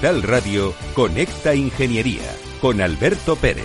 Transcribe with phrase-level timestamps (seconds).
[0.00, 2.22] Capital Radio, Conecta Ingeniería
[2.60, 3.64] con Alberto Pérez.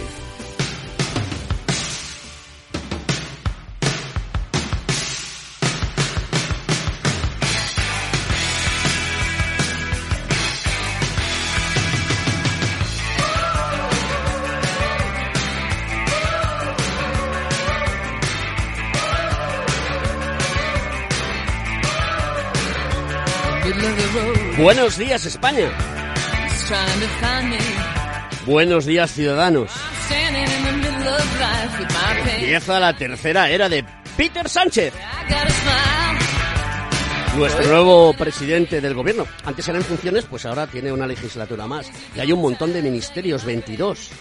[24.58, 25.72] Buenos días España.
[28.46, 29.70] Buenos días ciudadanos.
[32.38, 33.84] Empieza la tercera era de
[34.16, 34.94] Peter Sánchez.
[37.36, 39.28] Nuestro nuevo presidente del gobierno.
[39.44, 41.92] Antes era en funciones, pues ahora tiene una legislatura más.
[42.16, 44.12] Y hay un montón de ministerios, 22.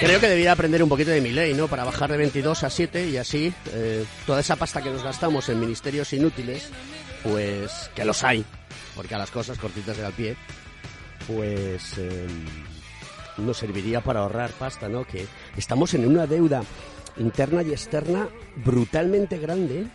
[0.00, 1.68] Creo que debía aprender un poquito de mi ley, ¿no?
[1.68, 5.48] Para bajar de 22 a 7 y así eh, toda esa pasta que nos gastamos
[5.48, 6.68] en ministerios inútiles,
[7.22, 8.44] pues que los hay,
[8.98, 10.34] porque a las cosas cortitas del pie,
[11.28, 12.26] pues eh,
[13.36, 15.04] nos serviría para ahorrar pasta, ¿no?
[15.04, 15.24] Que
[15.56, 16.64] estamos en una deuda
[17.16, 19.86] interna y externa brutalmente grande,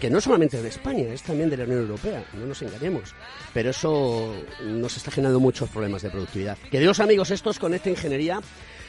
[0.00, 3.14] que no solamente de España, es también de la Unión Europea, no nos engañemos.
[3.54, 6.58] Pero eso nos está generando muchos problemas de productividad.
[6.68, 8.40] Queridos amigos, esto es Conecta Ingeniería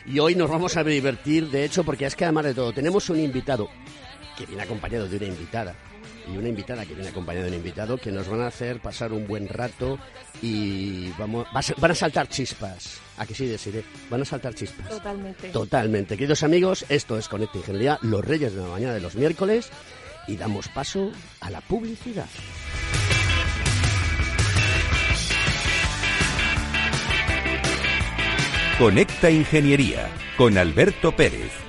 [0.03, 3.07] y hoy nos vamos a divertir, de hecho, porque es que además de todo, tenemos
[3.11, 3.69] un invitado
[4.35, 5.75] que viene acompañado de una invitada
[6.31, 9.11] y una invitada que viene acompañada de un invitado que nos van a hacer pasar
[9.13, 9.99] un buen rato
[10.41, 11.47] y vamos,
[11.77, 12.99] van a saltar chispas.
[13.17, 13.83] ¿A que sí, deciré?
[14.09, 14.89] Van a saltar chispas.
[14.89, 15.49] Totalmente.
[15.49, 16.15] Totalmente.
[16.15, 19.69] Queridos amigos, esto es Conecta Ingeniería, los reyes de la mañana de los miércoles
[20.27, 22.27] y damos paso a la publicidad.
[28.77, 31.68] Conecta Ingeniería con Alberto Pérez.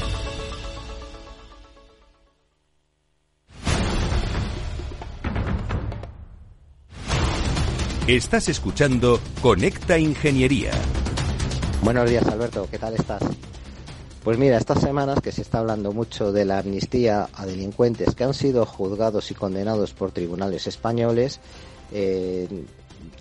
[8.07, 10.71] Estás escuchando Conecta Ingeniería.
[11.83, 12.67] Buenos días, Alberto.
[12.69, 13.21] ¿Qué tal estás?
[14.23, 18.23] Pues mira, estas semanas que se está hablando mucho de la amnistía a delincuentes que
[18.23, 21.39] han sido juzgados y condenados por tribunales españoles,
[21.91, 22.47] eh,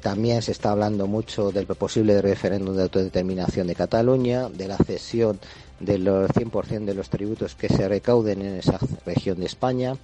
[0.01, 5.39] también se está hablando mucho del posible referéndum de autodeterminación de Cataluña, de la cesión
[5.79, 9.95] del 100% de los tributos que se recauden en esa región de España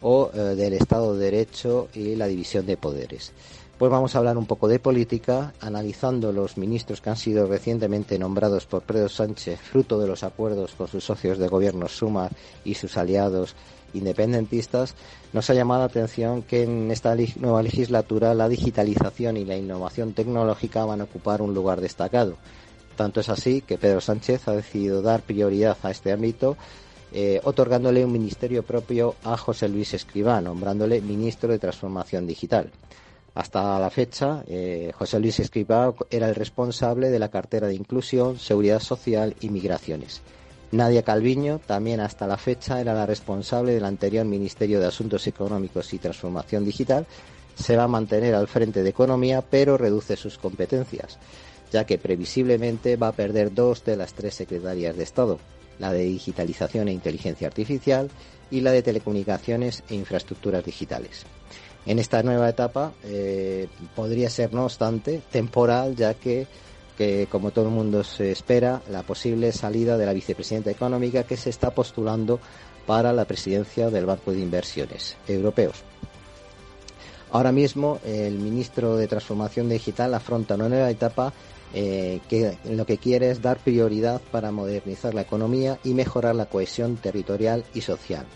[0.00, 3.32] o eh, del Estado de Derecho y la división de poderes.
[3.78, 8.18] Pues vamos a hablar un poco de política, analizando los ministros que han sido recientemente
[8.18, 12.32] nombrados por Pedro Sánchez, fruto de los acuerdos con sus socios de gobierno Sumar
[12.64, 13.54] y sus aliados
[13.94, 14.96] independentistas,
[15.32, 20.12] nos ha llamado la atención que en esta nueva legislatura la digitalización y la innovación
[20.12, 22.34] tecnológica van a ocupar un lugar destacado.
[22.96, 26.56] Tanto es así que Pedro Sánchez ha decidido dar prioridad a este ámbito,
[27.12, 32.72] eh, otorgándole un ministerio propio a José Luis Escribá, nombrándole ministro de Transformación Digital.
[33.34, 38.38] Hasta la fecha, eh, José Luis Escribá era el responsable de la cartera de Inclusión,
[38.38, 40.22] Seguridad Social y Migraciones.
[40.70, 45.94] Nadia Calviño, también hasta la fecha, era la responsable del anterior Ministerio de Asuntos Económicos
[45.94, 47.06] y Transformación Digital.
[47.54, 51.18] Se va a mantener al frente de Economía, pero reduce sus competencias,
[51.72, 55.38] ya que previsiblemente va a perder dos de las tres secretarias de Estado,
[55.78, 58.10] la de Digitalización e Inteligencia Artificial
[58.50, 61.24] y la de Telecomunicaciones e Infraestructuras Digitales.
[61.88, 66.46] En esta nueva etapa eh, podría ser, no obstante, temporal, ya que
[67.30, 71.48] como todo el mundo se espera, la posible salida de la vicepresidenta económica que se
[71.48, 72.40] está postulando
[72.86, 75.76] para la presidencia del Banco de Inversiones Europeos.
[77.30, 81.32] Ahora mismo, el ministro de Transformación Digital afronta una nueva etapa
[81.72, 86.46] eh, que lo que quiere es dar prioridad para modernizar la economía y mejorar la
[86.46, 88.26] cohesión territorial y social.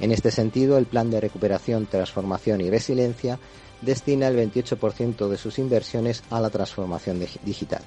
[0.00, 3.38] En este sentido, el Plan de Recuperación, Transformación y Resiliencia
[3.80, 7.82] destina el 28% de sus inversiones a la transformación digital.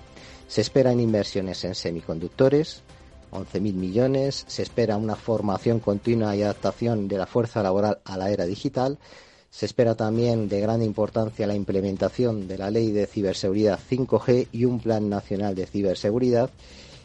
[0.48, 2.84] Se esperan inversiones en semiconductores,
[3.32, 4.46] 11.000 millones.
[4.48, 8.98] Se espera una formación continua y adaptación de la fuerza laboral a la era digital.
[9.50, 14.66] Se espera también de gran importancia la implementación de la ley de ciberseguridad 5G y
[14.66, 16.50] un plan nacional de ciberseguridad.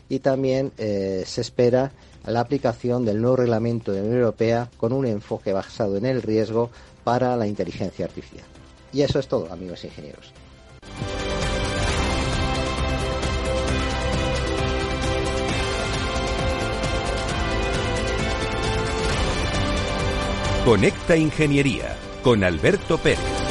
[0.09, 1.93] Y también eh, se espera
[2.27, 6.23] la aplicación del nuevo reglamento de la Unión Europea con un enfoque basado en el
[6.23, 6.71] riesgo
[7.05, 8.47] para la inteligencia artificial.
[8.93, 10.33] Y eso es todo, amigos ingenieros.
[20.65, 23.42] Conecta Ingeniería con Alberto Pérez.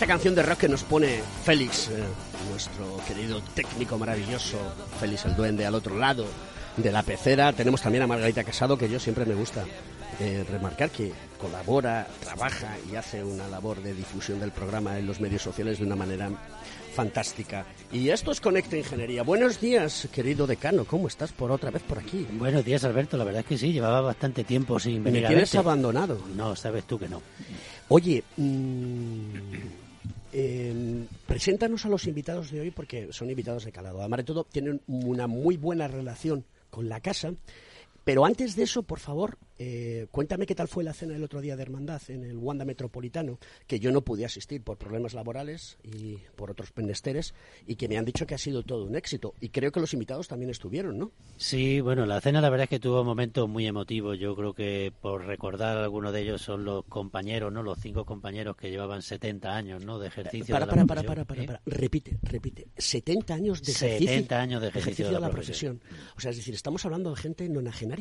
[0.00, 2.02] Esta canción de rock que nos pone Félix, eh,
[2.48, 4.56] nuestro querido técnico maravilloso,
[4.98, 6.24] Félix el Duende, al otro lado
[6.78, 9.62] de la pecera, tenemos también a Margarita Casado, que yo siempre me gusta
[10.18, 15.20] eh, remarcar que colabora, trabaja y hace una labor de difusión del programa en los
[15.20, 16.30] medios sociales de una manera
[16.94, 17.66] fantástica.
[17.92, 19.22] Y esto es Conecta Ingeniería.
[19.22, 20.86] Buenos días, querido decano.
[20.86, 22.26] ¿Cómo estás por otra vez por aquí?
[22.32, 23.18] Buenos días, Alberto.
[23.18, 26.22] La verdad es que sí, llevaba bastante tiempo sin venir ¿Me tienes abandonado?
[26.34, 27.20] No, sabes tú que no.
[27.88, 29.28] Oye, mmm,
[30.32, 34.00] eh, preséntanos a los invitados de hoy porque son invitados de calado.
[34.00, 37.32] Además de todo, tienen una muy buena relación con la casa.
[38.10, 41.40] Pero antes de eso, por favor, eh, cuéntame qué tal fue la cena el otro
[41.40, 43.38] día de Hermandad en el Wanda Metropolitano,
[43.68, 47.34] que yo no pude asistir por problemas laborales y por otros penesteres,
[47.68, 49.34] y que me han dicho que ha sido todo un éxito.
[49.40, 51.12] Y creo que los invitados también estuvieron, ¿no?
[51.36, 54.18] Sí, bueno, la cena la verdad es que tuvo momentos muy emotivos.
[54.18, 57.62] Yo creo que por recordar algunos de ellos son los compañeros, ¿no?
[57.62, 60.00] Los cinco compañeros que llevaban 70 años, ¿no?
[60.00, 61.46] De ejercicio para, de la para, para, para, ¿eh?
[61.46, 62.66] para, Repite, repite.
[62.76, 65.80] 70 años de ejercicio, 70 años de ejercicio, de, la, profesión.
[66.16, 67.99] O sea, es decir, estamos hablando de gente nonagenaria.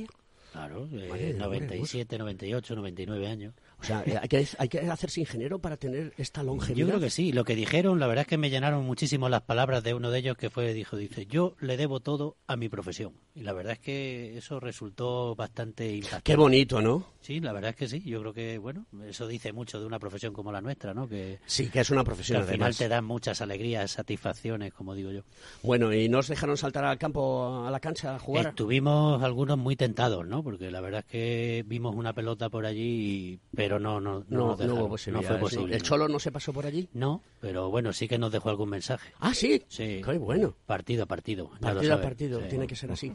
[0.52, 3.54] Claro, eh, 97, 98, 99 años.
[3.82, 6.78] O sea, hay que, hay que hacerse ingeniero para tener esta longevidad.
[6.78, 7.32] Yo creo que sí.
[7.32, 10.20] Lo que dijeron, la verdad es que me llenaron muchísimo las palabras de uno de
[10.20, 13.14] ellos que fue, dijo, dice, yo le debo todo a mi profesión.
[13.36, 16.24] Y la verdad es que eso resultó bastante impactante.
[16.24, 17.06] Qué bonito, ¿no?
[17.22, 18.02] Sí, la verdad es que sí.
[18.02, 21.08] Yo creo que, bueno, eso dice mucho de una profesión como la nuestra, ¿no?
[21.08, 22.40] Que, sí, que es una profesión.
[22.44, 25.22] Que al final te dan muchas alegrías, satisfacciones, como digo yo.
[25.64, 28.48] Bueno, ¿y nos dejaron saltar al campo, a la cancha a jugar?
[28.48, 30.44] Estuvimos algunos muy tentados, ¿no?
[30.44, 34.58] Porque la verdad es que vimos una pelota por allí, pero no, no, no, no,
[34.58, 35.76] no, no fue posible.
[35.76, 36.90] ¿El Cholo no se pasó por allí?
[36.94, 39.12] No, pero bueno, sí que nos dejó algún mensaje.
[39.20, 39.62] Ah, sí.
[39.68, 40.02] Sí.
[40.04, 40.56] Qué bueno.
[40.66, 41.52] Partido a partido.
[41.62, 43.14] Partido a partido, tiene que ser así.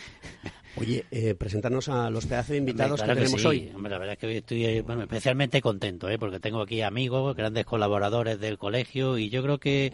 [0.76, 3.70] Oye, eh, presentarnos a los pedazos de invitados que tenemos hoy.
[3.70, 6.18] la verdad es que estoy eh, especialmente contento, ¿eh?
[6.18, 9.92] porque tengo aquí amigos, grandes colaboradores del colegio y yo creo que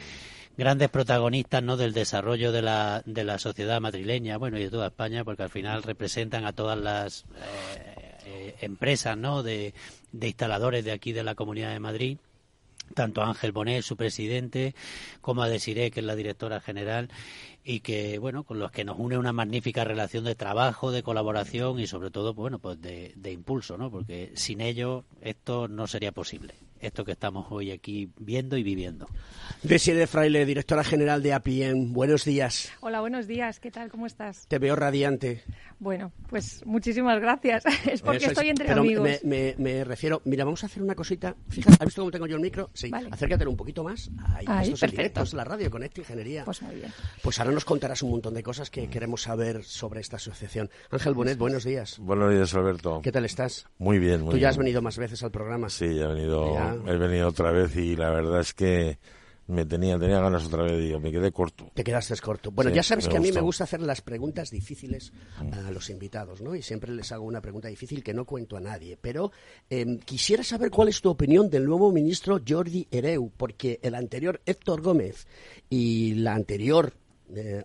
[0.57, 4.87] grandes protagonistas no del desarrollo de la, de la sociedad madrileña, bueno, y de toda
[4.87, 7.25] España, porque al final representan a todas las
[7.77, 7.98] eh,
[8.61, 9.43] empresas, ¿no?
[9.43, 9.75] De,
[10.13, 12.19] instaladores de aquí de la Comunidad de Madrid
[12.95, 14.75] tanto a Ángel Bonet, su presidente,
[15.21, 17.11] como a Desiré, que es la directora general,
[17.63, 21.79] y que, bueno, con los que nos une una magnífica relación de trabajo, de colaboración
[21.81, 23.91] y sobre todo, bueno, pues de, de impulso, ¿no?
[23.91, 29.07] Porque sin ello esto no sería posible esto que estamos hoy aquí viendo y viviendo.
[29.63, 32.71] de Fraile, directora general de APIEN, buenos días.
[32.81, 33.91] Hola, buenos días, ¿qué tal?
[33.91, 34.47] ¿Cómo estás?
[34.49, 35.43] Te veo radiante.
[35.81, 37.65] Bueno, pues muchísimas gracias.
[37.87, 39.09] es porque estoy entre amigos.
[39.23, 41.37] Me, me, refiero, mira, vamos a hacer una cosita.
[41.49, 42.71] Fíjate, ¿has visto cómo tengo yo el micro?
[42.75, 43.09] Sí, vale.
[43.13, 44.11] acércatelo un poquito más.
[44.35, 46.45] Ahí, Ahí esto es la radio, Conecta Ingeniería.
[46.45, 46.93] Pues muy bien.
[47.23, 50.71] Pues ahora nos contarás un montón de cosas que queremos saber sobre esta asociación.
[50.91, 51.99] Ángel Bonet, buenos días.
[51.99, 53.01] Buenos días, Alberto.
[53.03, 53.67] ¿Qué tal estás?
[53.79, 55.69] Muy bien, muy Tú ya has venido más veces al programa.
[55.69, 56.57] Sí, ya he venido
[56.87, 58.99] he venido otra vez y la verdad es que
[59.49, 61.71] me tenía, tenía ganas otra vez, digo, me quedé corto.
[61.75, 62.51] Te quedaste corto.
[62.51, 66.43] Bueno, ya sabes que a mí me gusta hacer las preguntas difíciles a los invitados,
[66.43, 66.55] ¿no?
[66.55, 68.99] Y siempre les hago una pregunta difícil que no cuento a nadie.
[69.01, 69.33] Pero
[69.71, 74.41] em, quisiera saber cuál es tu opinión del nuevo ministro Jordi Hereu, porque el anterior
[74.45, 75.27] Héctor Gómez
[75.71, 76.93] y la anterior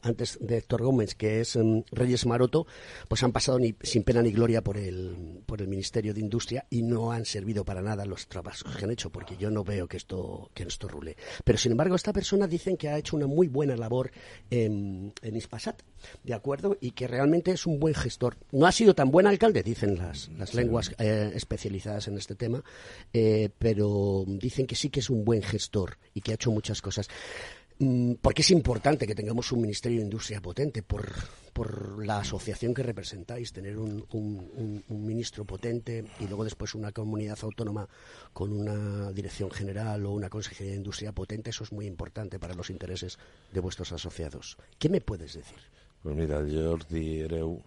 [0.02, 2.68] antes de Héctor Gómez, que es em, Reyes Maroto,
[3.08, 6.66] pues han pasado ni, sin pena ni gloria por el, por el Ministerio de Industria
[6.70, 9.88] y no han servido para nada los trabajos que han hecho, porque yo no veo
[9.88, 11.16] que esto, que esto rule.
[11.44, 14.12] Pero sin embargo, esta persona dicen que ha hecho una muy buena labor
[14.50, 15.82] en, en Ispasat,
[16.24, 16.78] ¿de acuerdo?
[16.82, 18.38] Y que realmente es un buen gestor.
[18.52, 22.64] No ha sido tan buen alcalde, dicen las, las lenguas eh, especializadas en este tema,
[23.14, 26.82] eh, pero dicen que sí que es un buen gestor y que ha hecho muchas
[26.82, 27.08] cosas.
[27.80, 31.10] Mm, porque es importante que tengamos un Ministerio de Industria potente por,
[31.54, 37.38] por la asociación que representáis, tener un, un, ministro potente y luego después una comunidad
[37.42, 37.88] autónoma
[38.32, 42.54] con una dirección general o una consejería de industria potente, eso es muy importante para
[42.54, 43.18] los intereses
[43.52, 44.58] de vuestros asociados.
[44.78, 45.60] ¿Qué me puedes decir?
[46.02, 47.62] Pues mira, Jordi Ereu,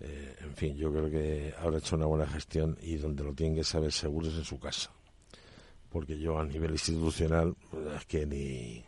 [0.00, 3.56] eh, en fin, yo creo que habrá hecho una buena gestión y donde lo tienen
[3.56, 4.90] que saber seguro es en su casa.
[5.90, 7.56] Porque yo a nivel institucional,
[7.96, 8.84] es que ni,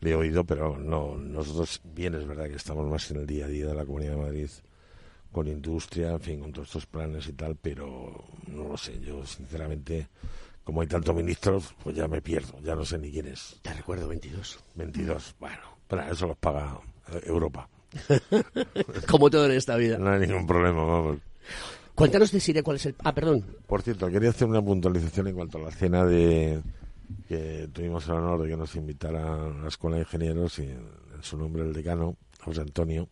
[0.00, 3.46] le he oído, pero no, nosotros bien es verdad que estamos más en el día
[3.46, 4.48] a día de la Comunidad de Madrid
[5.34, 9.26] con industria, en fin, con todos estos planes y tal, pero no lo sé, yo
[9.26, 10.08] sinceramente,
[10.62, 13.58] como hay tantos ministros, pues ya me pierdo, ya no sé ni quién es.
[13.60, 14.60] Te recuerdo 22.
[14.76, 16.78] 22, bueno, pero eso los paga
[17.12, 17.68] eh, Europa.
[19.08, 19.98] como todo en esta vida.
[19.98, 21.18] No hay ningún problema, vamos.
[21.96, 22.94] Cuéntanos, Sire cuál es el...
[23.04, 23.44] Ah, perdón.
[23.66, 26.60] Por cierto, quería hacer una puntualización en cuanto a la cena de
[27.28, 31.04] que tuvimos el honor de que nos invitara a la Escuela de Ingenieros y en,
[31.20, 33.08] su nombre el decano, José Antonio,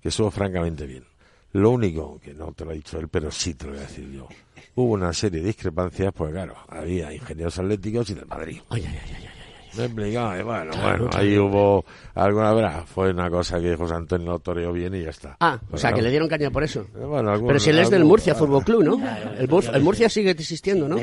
[0.00, 1.04] que estuvo francamente bien.
[1.52, 3.82] Lo único, que no te lo ha dicho él, pero sí te lo voy a
[3.82, 4.28] decir yo,
[4.74, 8.60] hubo una serie de discrepancias, pues claro, había ingenieros atléticos y del Madrid.
[8.70, 9.37] Ay, ay, ay,
[9.78, 14.32] me explicaba, y bueno, bueno, ahí hubo alguna verdad, fue una cosa que José Antonio
[14.32, 15.36] lo toreó bien y ya está.
[15.40, 16.86] Ah, o sea, que le dieron caña por eso.
[16.96, 19.00] Eh, Pero si él es del Murcia Fútbol Club, ¿no?
[19.38, 20.96] el, Murcia sigue existiendo, ¿no?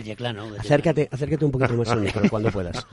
[0.60, 2.86] Acércate, acércate un poquito más al micro cuando puedas.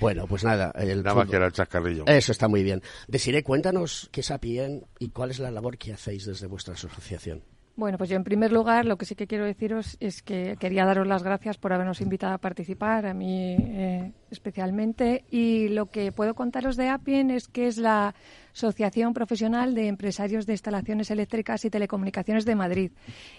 [0.00, 0.72] Bueno, pues nada.
[0.74, 2.04] El nada más que era el chascarrillo.
[2.08, 2.82] Eso está muy bien.
[3.06, 7.44] Desiré, cuéntanos qué es APIEN y cuál es la labor que hacéis desde vuestra asociación.
[7.74, 10.84] Bueno, pues yo en primer lugar lo que sí que quiero deciros es que quería
[10.84, 15.24] daros las gracias por habernos invitado a participar, a mí eh, especialmente.
[15.30, 18.14] Y lo que puedo contaros de APIEN es que es la
[18.52, 22.92] Asociación Profesional de Empresarios de Instalaciones Eléctricas y Telecomunicaciones de Madrid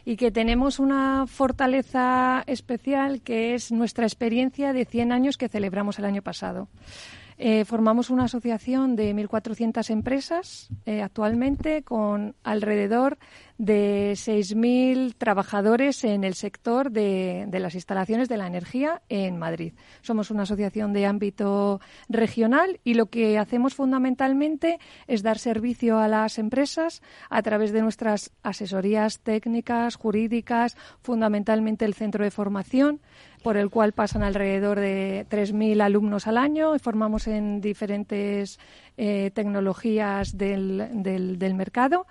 [0.03, 5.99] y que tenemos una fortaleza especial que es nuestra experiencia de 100 años que celebramos
[5.99, 6.69] el año pasado.
[7.37, 13.17] Eh, formamos una asociación de 1.400 empresas eh, actualmente con alrededor
[13.57, 19.73] de 6.000 trabajadores en el sector de, las instalaciones de la energía en Madrid.
[20.01, 26.07] Somos una asociación de ámbito regional y lo que hacemos fundamentalmente es dar servicio a
[26.07, 33.01] las empresas a través de nuestras asesorías técnicas, jurídicas, fundamentalmente el centro de formación
[33.43, 38.59] por el cual pasan alrededor de 3.000 alumnos al año formamos en diferentes
[38.97, 42.05] eh, tecnologías del, del, mercado.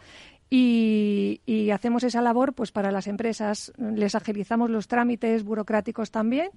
[0.51, 1.41] Y,
[1.73, 3.73] hacemos esa labor pues para las empresas.
[3.79, 6.51] Les agilizamos los trámites burocráticos también.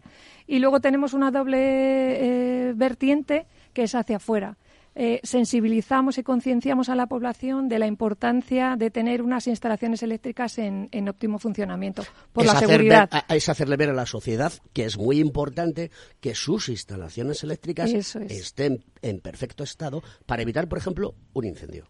[0.48, 4.58] Y luego tenemos una doble eh, vertiente que es hacia afuera
[4.98, 10.58] eh, sensibilizamos y concienciamos a la población de la importancia de tener unas instalaciones eléctricas
[10.58, 13.10] en, óptimo funcionamiento por la seguridad.
[13.28, 18.86] es hacerle ver a la sociedad que es muy importante que sus instalaciones eléctricas estén
[19.02, 21.88] en perfecto estado para evitar, por ejemplo, un incendio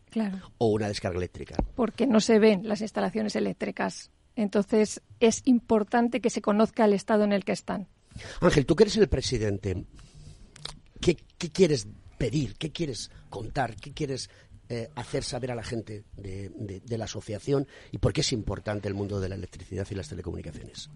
[0.58, 1.58] o una descarga eléctrica.
[1.76, 4.10] Porque no se ven las instalaciones eléctricas.
[4.36, 7.88] Entonces es importante que se conozca el estado en el que están.
[8.42, 9.86] Ángel, tú que eres el presidente,
[11.00, 11.16] ¿qué,
[11.54, 12.56] quieres pedir?
[12.56, 13.76] ¿Qué quieres contar?
[13.76, 14.30] ¿Qué quieres
[14.68, 16.50] eh, hacer saber a la gente de,
[16.98, 20.90] la asociación y por qué es importante el mundo de la electricidad y las telecomunicaciones?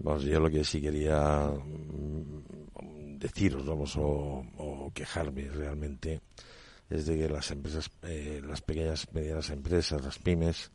[0.00, 6.20] Pues yo lo que sí quería mm, deciros, vamos, o, quejarme realmente,
[6.88, 10.70] es de que las empresas, eh, las pequeñas, medianas empresas, las pymes,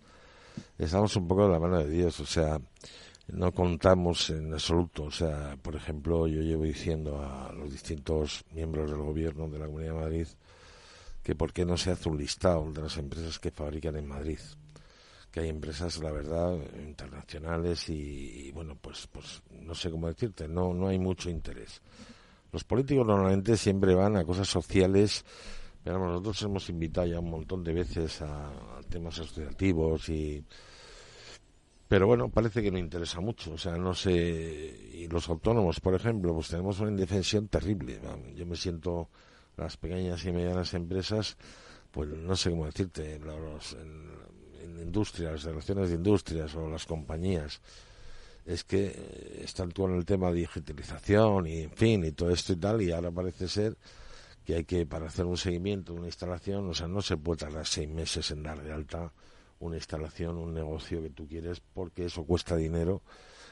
[0.77, 2.59] estamos un poco de la mano de Dios, o sea,
[3.27, 5.03] no contamos en absoluto.
[5.05, 9.65] O sea, por ejemplo, yo llevo diciendo a los distintos miembros del gobierno de la
[9.65, 10.27] Comunidad de Madrid
[11.23, 14.37] que por qué no se hace un listado de las empresas que fabrican en Madrid.
[15.31, 20.73] Que hay empresas, la verdad, internacionales y, bueno, pues, pues no sé cómo decirte, no,
[20.73, 21.81] no hay mucho interés.
[22.51, 25.25] Los políticos normalmente siempre van a cosas sociales,
[25.83, 30.45] pero nosotros hemos invitado ya un montón de veces a temas asociativos y
[31.87, 33.53] pero bueno, parece que no interesa mucho.
[33.53, 34.11] O sea, no sé.
[34.93, 37.99] Y los autónomos, por ejemplo, pues tenemos una indefensión terrible.
[38.35, 39.09] Yo me siento
[39.57, 41.37] las pequeñas y medianas empresas,
[41.91, 47.61] pues no sé cómo decirte, los, en, industria, las relaciones de industrias o las compañías.
[48.45, 52.53] Es que están todo en el tema de digitalización y en fin y todo esto
[52.53, 53.77] y tal, y ahora parece ser
[54.43, 57.39] que hay que, para hacer un seguimiento de una instalación, o sea, no se puede
[57.39, 59.11] tardar seis meses en dar de alta
[59.59, 63.01] una instalación, un negocio que tú quieres, porque eso cuesta dinero,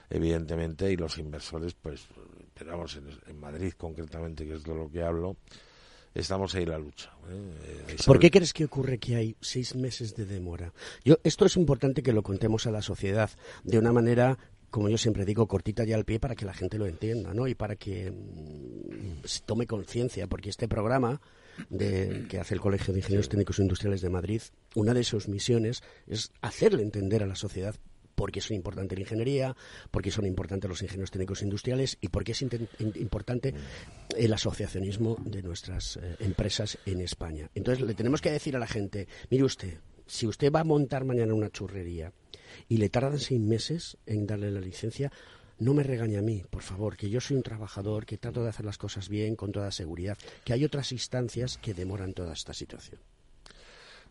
[0.09, 2.07] evidentemente, y los inversores, pues,
[2.39, 5.37] esperamos en, Madrid concretamente, que es de lo que hablo,
[6.13, 7.11] estamos ahí en la lucha.
[7.29, 7.85] ¿eh?
[7.89, 10.73] Eh, ¿Por qué crees que ocurre que hay seis meses de demora?
[11.03, 13.29] Yo, esto es importante que lo contemos a la sociedad
[13.63, 14.37] de una manera
[14.73, 17.47] como yo siempre digo, cortita ya al pie para que la gente lo entienda, ¿no?
[17.47, 21.21] Y para que mm, tome conciencia, porque este programa
[21.69, 24.41] de, que hace el Colegio de Ingenieros Técnicos Industriales de Madrid,
[24.75, 27.75] una de sus misiones es hacerle entender a la sociedad
[28.15, 29.55] por qué es importante la ingeniería,
[29.91, 33.53] por qué son importantes los ingenieros técnicos industriales y por qué es importante
[34.15, 37.49] el asociacionismo de nuestras eh, empresas en España.
[37.55, 41.05] Entonces le tenemos que decir a la gente, mire usted, si usted va a montar
[41.05, 42.13] mañana una churrería
[42.67, 45.11] y le tardan seis meses en darle la licencia,
[45.63, 48.49] no me regañe a mí, por favor, que yo soy un trabajador, que trato de
[48.49, 52.53] hacer las cosas bien, con toda seguridad, que hay otras instancias que demoran toda esta
[52.53, 52.99] situación.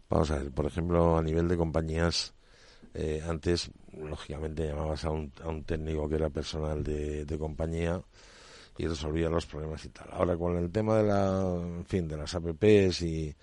[0.09, 2.35] Vamos a ver, por ejemplo, a nivel de compañías,
[2.95, 8.03] eh, antes, lógicamente, llamabas a un, a un, técnico que era personal de, compañía
[8.79, 10.09] y resolvía los problemas y tal.
[10.13, 13.35] Ahora, con el tema de la, en fin, de las APPs y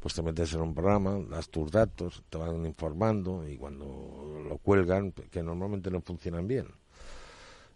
[0.00, 4.58] pues te metes en un programa, das tus datos, te van informando y cuando lo
[4.58, 6.68] cuelgan, que normalmente no funcionan bien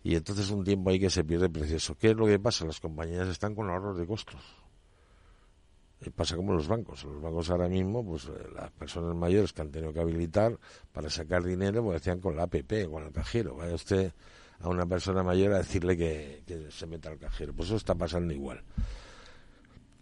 [0.04, 1.96] y entonces un tiempo ahí que se pierde precioso.
[1.96, 2.64] ¿Qué es lo que pasa?
[2.64, 4.40] Las compañías están con ahorros de costos.
[6.04, 7.04] Y pasa como los bancos.
[7.04, 10.58] Los bancos ahora mismo, pues eh, las personas mayores que han tenido que habilitar
[10.92, 13.54] para sacar dinero, pues decían con la APP, con el cajero.
[13.54, 14.12] Vaya usted
[14.60, 17.52] a una persona mayor a decirle que, se meta al cajero.
[17.52, 18.60] Pues eso está pasando igual.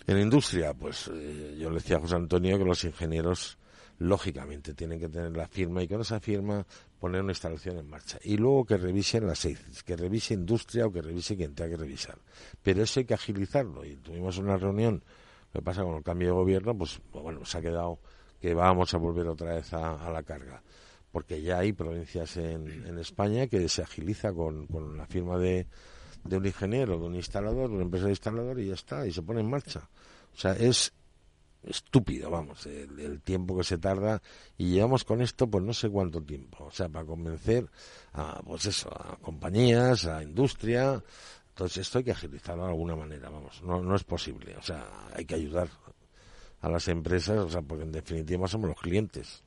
[0.06, 3.58] En industria, pues eh, yo le decía a José Antonio que los ingenieros
[3.98, 6.66] lógicamente tienen que tener la firma y con esa firma
[7.00, 8.18] poner una instalación en marcha.
[8.22, 11.76] Y luego que revisen las seis, que revise industria o que revise quien tenga que
[11.78, 12.18] revisar.
[12.62, 13.84] Pero eso hay que agilizarlo.
[13.84, 15.02] Y tuvimos una reunión,
[15.52, 17.98] lo que pasa con el cambio de gobierno, pues bueno, se ha quedado
[18.40, 20.62] que vamos a volver otra vez a, la carga.
[21.10, 25.66] Porque ya hay provincias en, en España que se agiliza con, con la firma de,
[26.24, 29.12] de un ingeniero, de un instalador, de una empresa de instalador y ya está, y
[29.12, 29.88] se pone en marcha.
[30.34, 30.92] O sea, es
[31.62, 34.22] estúpido, vamos, el, tiempo que se tarda.
[34.56, 37.68] Y llevamos con esto pues no sé cuánto tiempo, o sea, para convencer
[38.12, 41.02] a, pues eso, a compañías, a industria,
[41.48, 45.10] entonces esto hay que agilizarlo de alguna manera, vamos, no, no es posible, o sea,
[45.14, 45.68] hay que ayudar
[46.60, 49.42] a las empresas, o sea, porque en definitiva somos los clientes.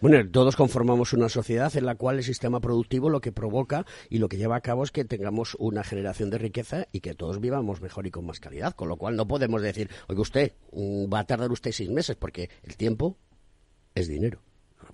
[0.00, 4.18] Bueno, todos conformamos una sociedad en la cual el sistema productivo lo que provoca y
[4.18, 7.40] lo que lleva a cabo es que tengamos una generación de riqueza y que todos
[7.40, 8.74] vivamos mejor y con más calidad.
[8.74, 12.16] Con lo cual no podemos decir, oiga usted, mm, va a tardar usted seis meses
[12.16, 13.16] porque el tiempo
[13.94, 14.40] es dinero.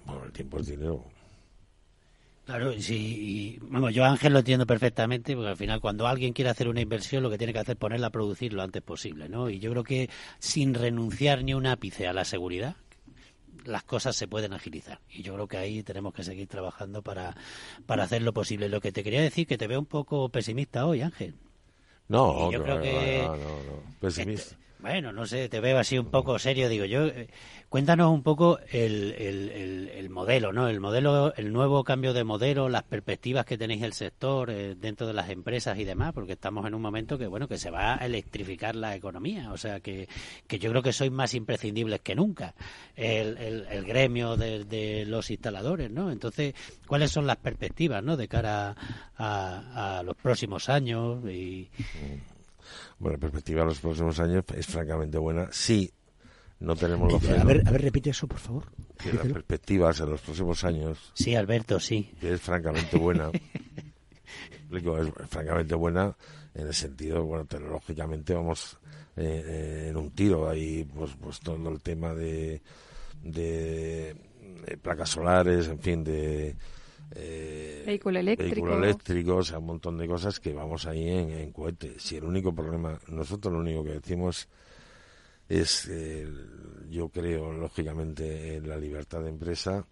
[0.07, 1.05] Bueno, el tiempo es dinero.
[2.45, 6.69] Claro, sí, vamos, yo Ángel lo entiendo perfectamente, porque al final cuando alguien quiere hacer
[6.69, 9.49] una inversión lo que tiene que hacer es ponerla a producir lo antes posible, ¿no?
[9.49, 12.75] Y yo creo que sin renunciar ni un ápice a la seguridad,
[13.65, 15.01] las cosas se pueden agilizar.
[15.11, 17.37] Y yo creo que ahí tenemos que seguir trabajando para,
[17.87, 18.69] para hacer lo posible.
[18.69, 21.35] Lo que te quería decir que te veo un poco pesimista hoy, Ángel.
[22.09, 23.23] No, yo creo que...
[23.25, 24.57] no, no, Pesimista.
[24.83, 27.07] Bueno, no sé, te veo así un poco serio, digo yo.
[27.07, 27.29] Eh,
[27.69, 30.67] cuéntanos un poco el, el, el, modelo, ¿no?
[30.67, 35.07] El modelo, el nuevo cambio de modelo, las perspectivas que tenéis el sector eh, dentro
[35.07, 37.95] de las empresas y demás, porque estamos en un momento que, bueno, que se va
[37.95, 40.09] a electrificar la economía, o sea, que,
[40.49, 42.53] que yo creo que sois más imprescindibles que nunca,
[42.97, 46.11] el, gremio de, de, los instaladores, ¿no?
[46.11, 46.55] Entonces,
[46.89, 48.17] ¿cuáles son las perspectivas, ¿no?
[48.17, 48.75] De cara
[49.17, 51.69] a, a los próximos años y...
[53.03, 55.49] Bueno, la perspectiva de los próximos años es francamente buena.
[55.51, 55.93] Sí,
[56.61, 58.67] no tenemos los eh, A ver, a ver, repite eso, por favor.
[58.97, 61.11] Que las perspectivas en los próximos años.
[61.13, 62.13] Sí, Alberto, sí.
[62.21, 63.33] Que es francamente buena.
[64.71, 66.17] es francamente buena
[66.55, 68.79] en el sentido, bueno, tecnológicamente vamos
[69.17, 70.49] eh, eh, en un tiro.
[70.49, 72.63] Ahí, pues, pues todo el tema de,
[73.21, 74.15] de
[74.81, 76.55] placas solares, en fin, de
[77.15, 78.55] eh, vehículo eléctrico.
[78.55, 81.99] Vehículo eléctrico, o sea, un montón de cosas que vamos ahí en, en cohete.
[81.99, 84.49] Si el único problema, nosotros lo único que decimos
[85.49, 86.27] es, eh,
[86.89, 89.87] yo creo, lógicamente, en la libertad de empresa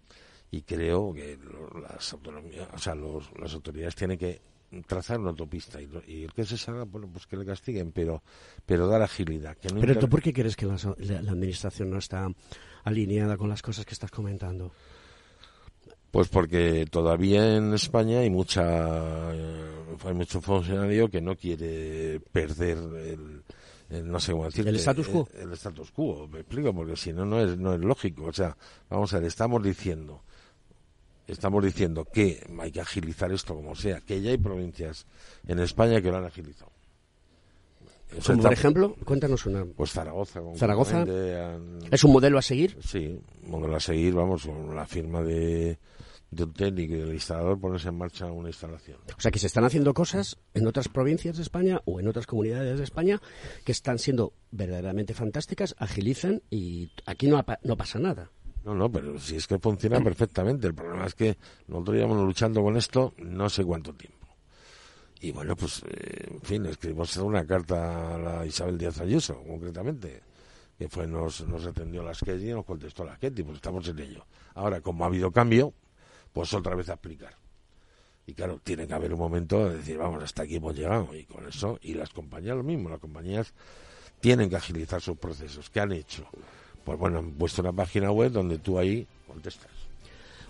[0.49, 1.37] y creo que
[1.81, 4.41] las autonomías, o sea, las autoridades tienen que
[4.87, 8.23] trazar una autopista y, el que se salga, bueno, pues que le castiguen, pero,
[8.65, 9.57] pero dar agilidad.
[9.57, 12.27] Que pero tú, ¿por qué crees que la, la administración no está
[12.83, 14.71] alineada con las cosas que estás comentando?
[16.11, 19.71] Pues porque todavía en España hay mucha eh,
[20.05, 22.77] hay mucho funcionario que no quiere perder
[23.89, 27.13] el, no sé cómo decir el status quo el, status quo me explico porque si
[27.13, 28.25] no no es no es lógico.
[28.25, 28.57] O sea
[28.89, 30.21] vamos a ver estamos diciendo
[31.27, 35.05] estamos diciendo que hay que agilizar esto como sea que ya hay provincias
[35.47, 36.71] en España que lo han agilizado
[38.41, 39.65] por ejemplo, cuéntanos una.
[39.65, 40.41] Pues Zaragoza.
[40.55, 41.05] Zaragoza.
[41.91, 42.77] ¿Es un modelo a seguir?
[42.81, 45.79] Sí, modelo a seguir, vamos, con la firma de,
[46.31, 48.97] de un técnico y del instalador ponerse en marcha una instalación.
[49.17, 52.25] O sea que se están haciendo cosas en otras provincias de España o en otras
[52.25, 53.21] comunidades de España
[53.65, 58.31] que están siendo verdaderamente fantásticas, agilizan y aquí no, no pasa nada.
[58.63, 60.67] No, no, pero si es que funciona perfectamente.
[60.67, 64.20] El problema es que nosotros llevamos luchando con esto no sé cuánto tiempo.
[65.21, 70.19] Y bueno, pues, eh, en fin, escribimos una carta a la Isabel Díaz Ayuso, concretamente,
[70.77, 73.99] que fue nos, nos atendió la Sketty y nos contestó la Sketty, pues estamos en
[73.99, 74.25] ello.
[74.55, 75.73] Ahora, como ha habido cambio,
[76.33, 77.35] pues otra vez a explicar.
[78.25, 81.13] Y claro, tiene que haber un momento de decir, vamos, hasta aquí hemos llegado.
[81.13, 83.53] Y con eso, y las compañías lo mismo, las compañías
[84.21, 85.69] tienen que agilizar sus procesos.
[85.69, 86.25] ¿Qué han hecho?
[86.83, 89.80] Pues bueno, han puesto una página web donde tú ahí contestas.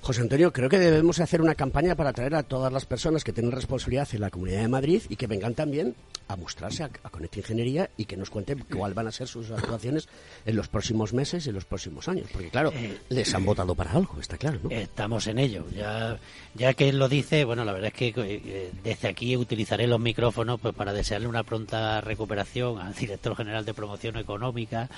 [0.01, 3.33] José Antonio, creo que debemos hacer una campaña para atraer a todas las personas que
[3.33, 5.95] tienen responsabilidad en la Comunidad de Madrid y que vengan también
[6.27, 10.09] a mostrarse a, a Ingeniería y que nos cuenten cuáles van a ser sus actuaciones
[10.45, 12.27] en los próximos meses y en los próximos años.
[12.31, 14.59] Porque claro, eh, les han votado para algo, está claro.
[14.63, 14.71] ¿no?
[14.71, 15.65] Estamos en ello.
[15.75, 16.19] Ya,
[16.55, 19.99] ya que él lo dice, bueno, la verdad es que eh, desde aquí utilizaré los
[19.99, 24.89] micrófonos pues para desearle una pronta recuperación al director general de promoción económica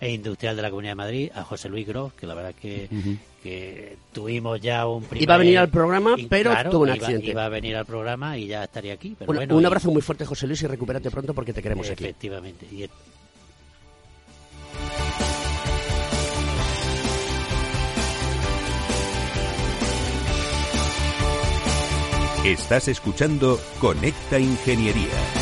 [0.00, 2.56] e industrial de la Comunidad de Madrid, a José Luis Gross, que la verdad es
[2.56, 2.88] que,
[3.42, 5.22] que tuvimos ya un primer...
[5.24, 7.30] Iba a venir al programa, pero tuvo un accidente.
[7.30, 9.16] Iba a venir al programa y ya estaría aquí.
[9.18, 11.90] Pero un, bueno, un abrazo muy fuerte, José Luis, y recupérate pronto porque te queremos
[11.90, 12.04] aquí.
[12.04, 12.66] Efectivamente.
[22.44, 25.41] Estás escuchando Conecta Ingeniería.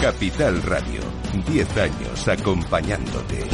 [0.00, 1.00] Capital Radio,
[1.48, 3.44] 10 años acompañándote.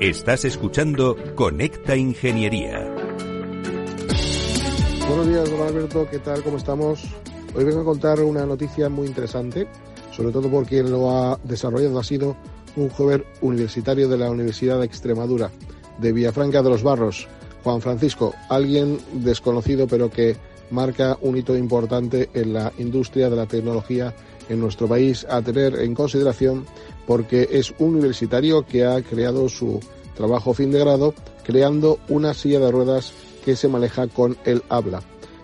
[0.00, 2.90] Estás escuchando Conecta Ingeniería.
[5.08, 6.42] Buenos días, don Alberto, ¿qué tal?
[6.42, 7.04] ¿Cómo estamos?
[7.54, 9.68] Hoy vengo a contar una noticia muy interesante,
[10.10, 12.34] sobre todo porque lo ha desarrollado ha sido
[12.76, 15.50] un joven universitario de la Universidad de Extremadura,
[15.98, 17.28] de Villafranca de los Barros,
[17.64, 20.36] Juan Francisco, alguien desconocido pero que
[20.70, 24.14] marca un hito importante en la industria de la tecnología
[24.48, 26.66] en nuestro país a tener en consideración
[27.06, 29.80] porque es un universitario que ha creado su
[30.14, 33.12] trabajo fin de grado creando una silla de ruedas
[33.44, 35.02] que se maneja con el habla.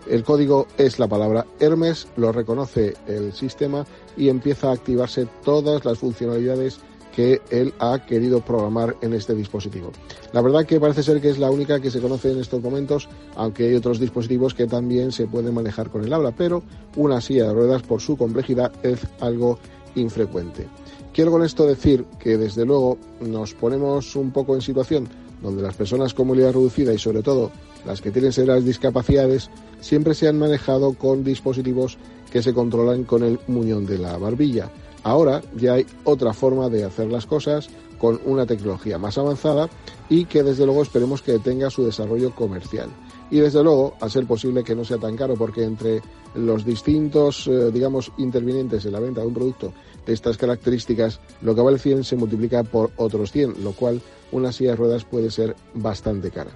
[0.09, 5.85] El código es la palabra Hermes, lo reconoce el sistema y empieza a activarse todas
[5.85, 6.81] las funcionalidades
[7.21, 9.93] que él ha querido programar en este dispositivo.
[10.33, 13.11] La verdad que parece ser que es la única que se conoce en estos momentos,
[13.37, 16.63] aunque hay otros dispositivos que también se pueden manejar con el habla, pero
[16.97, 19.59] una silla de ruedas por su complejidad es algo
[19.97, 20.67] infrecuente.
[21.13, 25.07] Quiero con esto decir que desde luego nos ponemos un poco en situación
[25.43, 27.51] donde las personas con movilidad reducida y sobre todo
[27.85, 31.99] las que tienen severas discapacidades siempre se han manejado con dispositivos
[32.33, 34.71] que se controlan con el muñón de la barbilla.
[35.03, 39.69] Ahora ya hay otra forma de hacer las cosas con una tecnología más avanzada
[40.09, 42.89] y que desde luego esperemos que tenga su desarrollo comercial.
[43.31, 46.03] Y desde luego, a ser posible que no sea tan caro, porque entre
[46.35, 49.73] los distintos, eh, digamos, intervinientes en la venta de un producto
[50.05, 54.01] de estas características, lo que vale 100 se multiplica por otros 100, lo cual
[54.33, 56.51] una silla de ruedas puede ser bastante cara.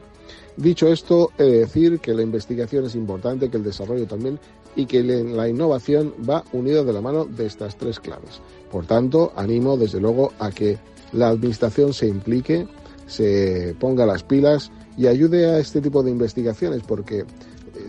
[0.57, 4.39] Dicho esto, he de decir que la investigación es importante, que el desarrollo también
[4.77, 8.41] y que la innovación va unido de la mano de estas tres claves.
[8.71, 10.79] Por tanto, animo desde luego a que
[11.13, 12.67] la administración se implique,
[13.07, 17.25] se ponga las pilas y ayude a este tipo de investigaciones, porque eh,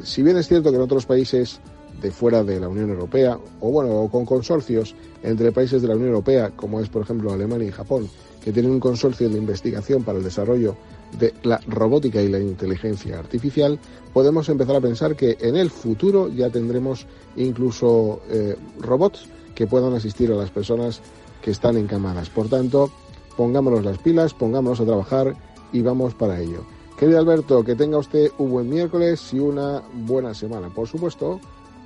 [0.04, 1.60] si bien es cierto que en otros países
[2.02, 6.10] de fuera de la Unión Europea, o bueno, con consorcios entre países de la Unión
[6.10, 8.10] Europea, como es por ejemplo Alemania y Japón,
[8.44, 10.76] que tienen un consorcio de investigación para el desarrollo
[11.18, 13.80] de la robótica y la inteligencia artificial,
[14.14, 19.94] podemos empezar a pensar que en el futuro ya tendremos incluso eh, robots que puedan
[19.94, 21.02] asistir a las personas
[21.42, 22.30] que están encamadas.
[22.30, 22.92] Por tanto,
[23.38, 25.36] pongámonos las pilas, pongámonos a trabajar
[25.72, 26.66] y vamos para ello.
[26.98, 30.70] Querido Alberto, que tenga usted un buen miércoles y una buena semana.
[30.70, 31.40] Por supuesto,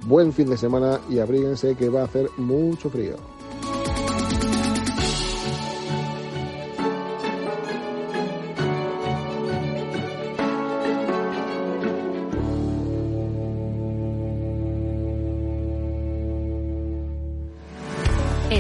[0.06, 3.39] buen fin de semana y abríguense que va a hacer mucho frío.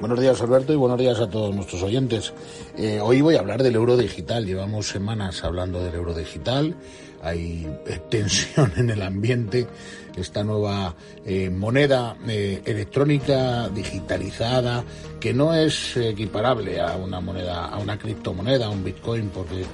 [0.00, 2.32] Buenos días Alberto y buenos días a todos nuestros oyentes.
[2.74, 4.46] Eh, hoy voy a hablar del euro digital.
[4.46, 6.74] Llevamos semanas hablando del euro digital.
[7.22, 9.66] Hay eh, tensión en el ambiente.
[10.16, 10.94] Esta nueva
[11.26, 14.84] eh, moneda electrónica digitalizada
[15.20, 19.66] que no es equiparable a una moneda, a una criptomoneda, a un bitcoin, porque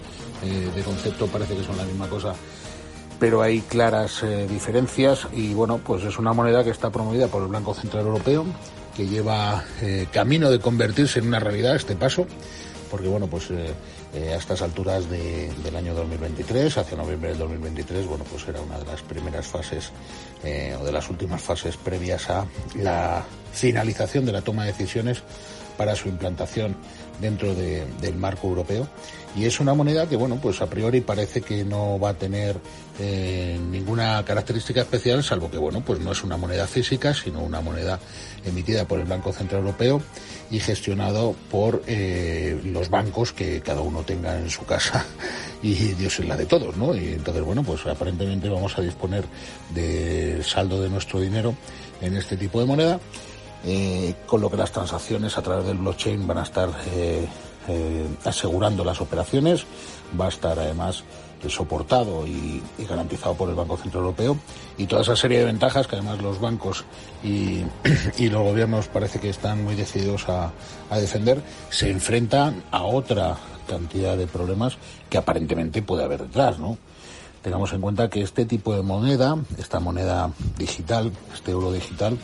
[0.43, 2.35] de concepto parece que son la misma cosa
[3.19, 7.49] pero hay claras diferencias y bueno, pues es una moneda que está promovida por el
[7.49, 8.45] Banco Central Europeo,
[8.97, 12.27] que lleva eh, camino de convertirse en una realidad este paso
[12.91, 13.75] porque bueno, pues eh,
[14.15, 18.79] eh, a estas alturas del año 2023, hacia noviembre del 2023, bueno, pues era una
[18.79, 19.91] de las primeras fases
[20.81, 25.25] o de las últimas fases previas a la finalización de la toma de decisiones
[25.77, 26.77] para su implantación
[27.21, 28.87] dentro del marco europeo.
[29.35, 32.57] Y es una moneda que bueno pues a priori parece que no va a tener
[32.99, 37.61] eh, ninguna característica especial salvo que bueno pues no es una moneda física sino una
[37.61, 38.01] moneda
[38.47, 40.01] emitida por el Banco Central Europeo
[40.51, 45.05] y gestionado por eh, los bancos que cada uno tenga en su casa
[45.63, 49.27] y Dios es la de todos no y entonces bueno pues aparentemente vamos a disponer
[49.75, 51.55] del saldo de nuestro dinero
[52.01, 52.99] en este tipo de moneda
[53.65, 57.27] eh, con lo que las transacciones a través del blockchain van a estar eh,
[57.69, 59.67] eh, asegurando las operaciones,
[60.19, 61.05] va a estar además
[61.49, 64.37] soportado y, garantizado por el Banco Central Europeo
[64.79, 66.85] y toda esa serie de ventajas que además los bancos
[67.23, 67.63] y,
[68.29, 70.53] los gobiernos parece que están muy decididos a,
[70.99, 73.37] defender se enfrentan a otra
[73.69, 74.79] cantidad de problemas
[75.11, 76.79] que aparentemente puede haber detrás, ¿no?
[77.43, 82.19] Tengamos en cuenta que este tipo de moneda, esta moneda digital, este euro digital,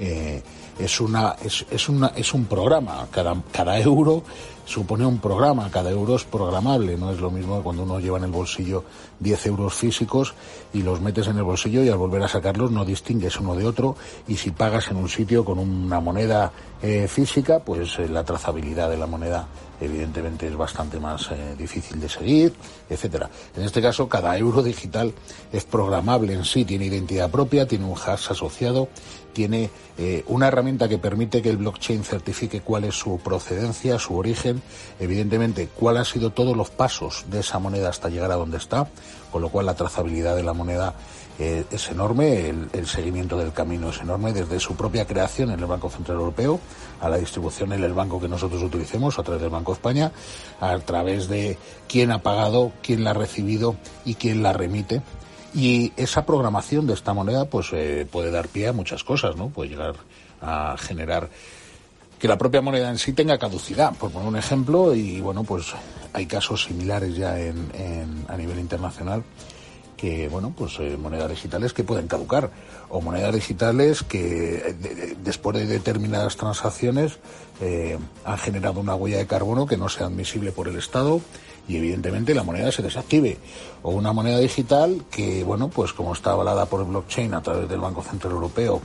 [0.00, 0.42] eh,
[0.78, 3.06] es una es, es, una es un programa.
[3.10, 4.24] Cada, cada euro
[4.64, 5.70] supone un programa.
[5.70, 6.96] Cada euro es programable.
[6.96, 8.84] No es lo mismo que cuando uno lleva en el bolsillo
[9.18, 10.34] 10 euros físicos
[10.72, 13.66] y los metes en el bolsillo y al volver a sacarlos no distingues uno de
[13.66, 13.96] otro.
[14.28, 18.88] Y si pagas en un sitio con una moneda eh, física pues eh, la trazabilidad
[18.88, 19.46] de la moneda
[19.80, 22.52] evidentemente es bastante más difícil de seguir,
[22.88, 23.30] etcétera.
[23.56, 25.12] En este caso, cada euro digital
[25.50, 28.88] es programable en sí, tiene identidad propia, tiene un hash asociado,
[29.32, 34.16] tiene eh, una herramienta que permite que el blockchain certifique cuál es su procedencia, su
[34.16, 34.62] origen,
[34.98, 38.88] evidentemente cuál han sido todos los pasos de esa moneda hasta llegar a donde está,
[39.30, 40.94] con lo cual la trazabilidad de la moneda
[41.38, 45.64] eh, es enorme, el, seguimiento del camino es enorme, desde su propia creación en el
[45.64, 46.60] Banco Central Europeo
[47.00, 50.12] a la distribución en el banco que nosotros utilicemos, a través del Banco España,
[50.60, 51.56] a través de
[51.88, 55.00] quién ha pagado, quién la ha recibido y quién la remite.
[55.54, 59.48] Y esa programación de esta moneda pues eh, puede dar pie a muchas cosas, ¿no?
[59.48, 59.94] Puede llegar
[60.40, 61.28] a generar
[62.18, 65.72] que la propia moneda en sí tenga caducidad, por poner un ejemplo, y bueno, pues
[66.12, 69.24] hay casos similares ya en, a nivel internacional
[69.96, 72.50] que, bueno, pues eh, monedas digitales que pueden caducar
[72.88, 77.18] o monedas digitales que eh, después de determinadas transacciones
[77.60, 81.20] eh, han generado una huella de carbono que no sea admisible por el Estado
[81.68, 83.38] y evidentemente la moneda se desactive
[83.82, 87.68] o una moneda digital que, bueno, pues como está avalada por el blockchain a través
[87.68, 88.80] del Banco Central Europeo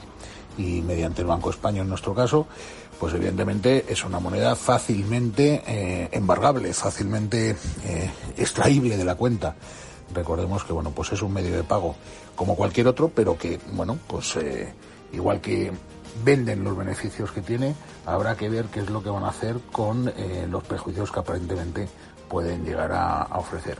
[0.57, 2.47] y mediante el Banco Español en nuestro caso,
[2.99, 7.55] pues evidentemente es una moneda fácilmente embargable, fácilmente
[8.37, 9.55] extraíble de la cuenta.
[10.13, 11.95] Recordemos que bueno, pues es un medio de pago
[12.35, 14.73] como cualquier otro, pero que bueno, pues eh,
[15.13, 15.71] igual que
[16.23, 19.57] venden los beneficios que tiene, habrá que ver qué es lo que van a hacer
[19.71, 21.89] con eh, los prejuicios que aparentemente
[22.35, 23.77] pueden llegar a, ofrecer.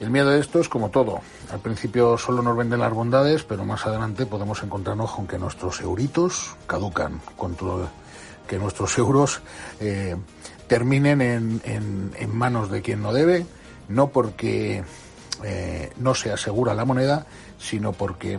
[0.00, 1.20] El miedo de esto es como todo.
[1.52, 5.82] Al principio solo nos venden las bondades, pero más adelante podemos encontrarnos con que nuestros
[5.82, 7.54] euritos caducan, con
[8.48, 9.42] que nuestros euros
[9.78, 10.16] eh,
[10.68, 13.44] terminen en, manos de quien no debe,
[13.90, 14.82] no porque
[15.44, 17.26] eh, no se asegura la moneda,
[17.58, 18.38] sino porque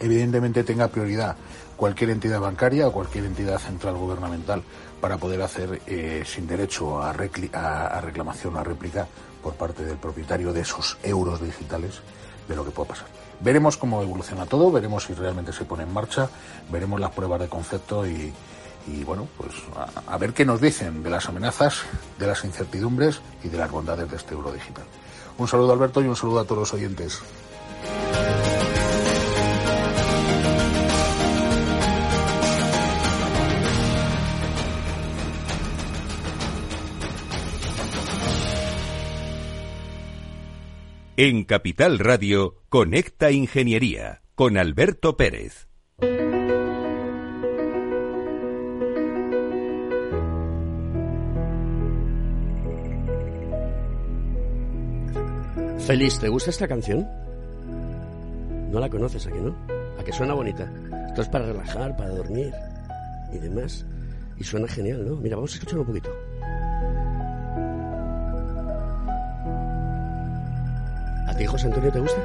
[0.00, 1.36] evidentemente tenga prioridad
[1.76, 4.64] cualquier entidad bancaria o cualquier entidad central gubernamental
[5.02, 9.08] para poder hacer eh, sin derecho a, a, reclamación o a réplica
[9.42, 12.00] por parte del propietario de esos euros digitales
[12.48, 13.08] de lo que pueda pasar.
[13.40, 16.30] Veremos cómo evoluciona todo, veremos si realmente se pone en marcha,
[16.70, 18.32] veremos las pruebas de concepto y,
[19.04, 19.50] bueno, pues
[20.06, 21.82] a ver qué nos dicen de las amenazas,
[22.20, 24.84] de las incertidumbres y de las bondades de este euro digital.
[25.36, 27.20] Un saludo Alberto y un saludo a todos los oyentes.
[41.18, 45.68] En Capital Radio, Conecta Ingeniería con Alberto Pérez.
[55.86, 57.06] Feliz, ¿te gusta esta canción?
[58.70, 59.54] No la conoces, ¿a que no?
[59.98, 60.72] ¿A que suena bonita?
[61.08, 62.54] Esto es para relajar, para dormir
[63.34, 63.84] y demás.
[64.38, 65.16] Y suena genial, ¿no?
[65.16, 66.10] Mira, vamos a escuchar un poquito.
[71.32, 72.20] ¿A ti, José Antonio, te gusta?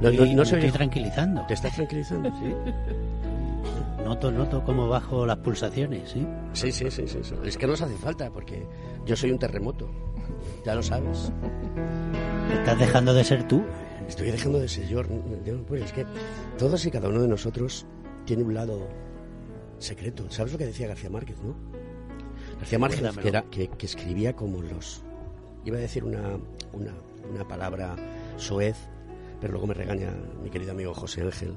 [0.00, 1.44] No, no, estoy tranquilizando.
[1.46, 2.30] ¿Te estás tranquilizando?
[2.38, 2.54] Sí.
[4.04, 6.26] Noto, noto cómo bajo las pulsaciones, ¿sí?
[6.54, 7.20] Sí, sí, sí, sí.
[7.44, 8.64] Es que nos hace falta, porque
[9.04, 9.90] yo soy un terremoto.
[10.64, 11.30] Ya lo sabes.
[12.50, 13.62] ¿Estás dejando de ser tú?
[14.08, 15.02] Estoy dejando de ser yo.
[15.66, 16.06] Pues es que
[16.56, 17.84] todos y cada uno de nosotros
[18.24, 18.88] tiene un lado
[19.78, 20.30] secreto.
[20.30, 21.54] ¿Sabes lo que decía García Márquez, no?
[22.60, 25.02] García Márquez, que, era, que, que escribía como los...
[25.66, 26.38] Iba a decir una,
[26.72, 26.94] una,
[27.30, 27.96] una palabra
[28.36, 28.76] soez,
[29.40, 31.56] pero luego me regaña mi querido amigo José Ángel,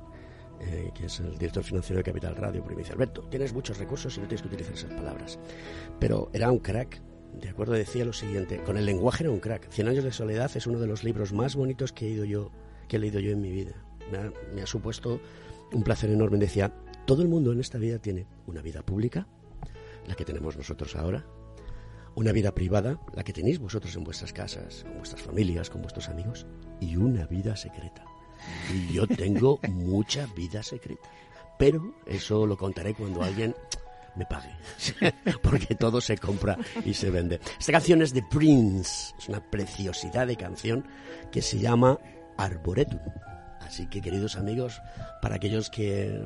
[0.59, 3.77] eh, que es el director financiero de Capital Radio, pero me dice, Alberto, tienes muchos
[3.77, 5.39] recursos y no tienes que utilizar esas palabras.
[5.99, 7.01] Pero era un crack,
[7.33, 9.69] de acuerdo, decía lo siguiente, con el lenguaje era un crack.
[9.69, 12.51] Cien años de soledad es uno de los libros más bonitos que he, ido yo,
[12.87, 13.73] que he leído yo en mi vida.
[14.11, 15.19] Me ha, me ha supuesto
[15.71, 16.37] un placer enorme.
[16.37, 16.71] Decía,
[17.05, 19.27] todo el mundo en esta vida tiene una vida pública,
[20.07, 21.25] la que tenemos nosotros ahora,
[22.15, 26.09] una vida privada, la que tenéis vosotros en vuestras casas, con vuestras familias, con vuestros
[26.09, 26.45] amigos,
[26.79, 28.03] y una vida secreta.
[28.73, 31.09] Y yo tengo mucha vida secreta.
[31.57, 33.55] Pero eso lo contaré cuando alguien
[34.15, 34.51] me pague.
[35.43, 37.39] Porque todo se compra y se vende.
[37.59, 39.13] Esta canción es de Prince.
[39.17, 40.85] Es una preciosidad de canción
[41.31, 41.99] que se llama
[42.37, 42.99] Arboretum.
[43.71, 44.81] Así que, queridos amigos,
[45.21, 46.21] para aquellos que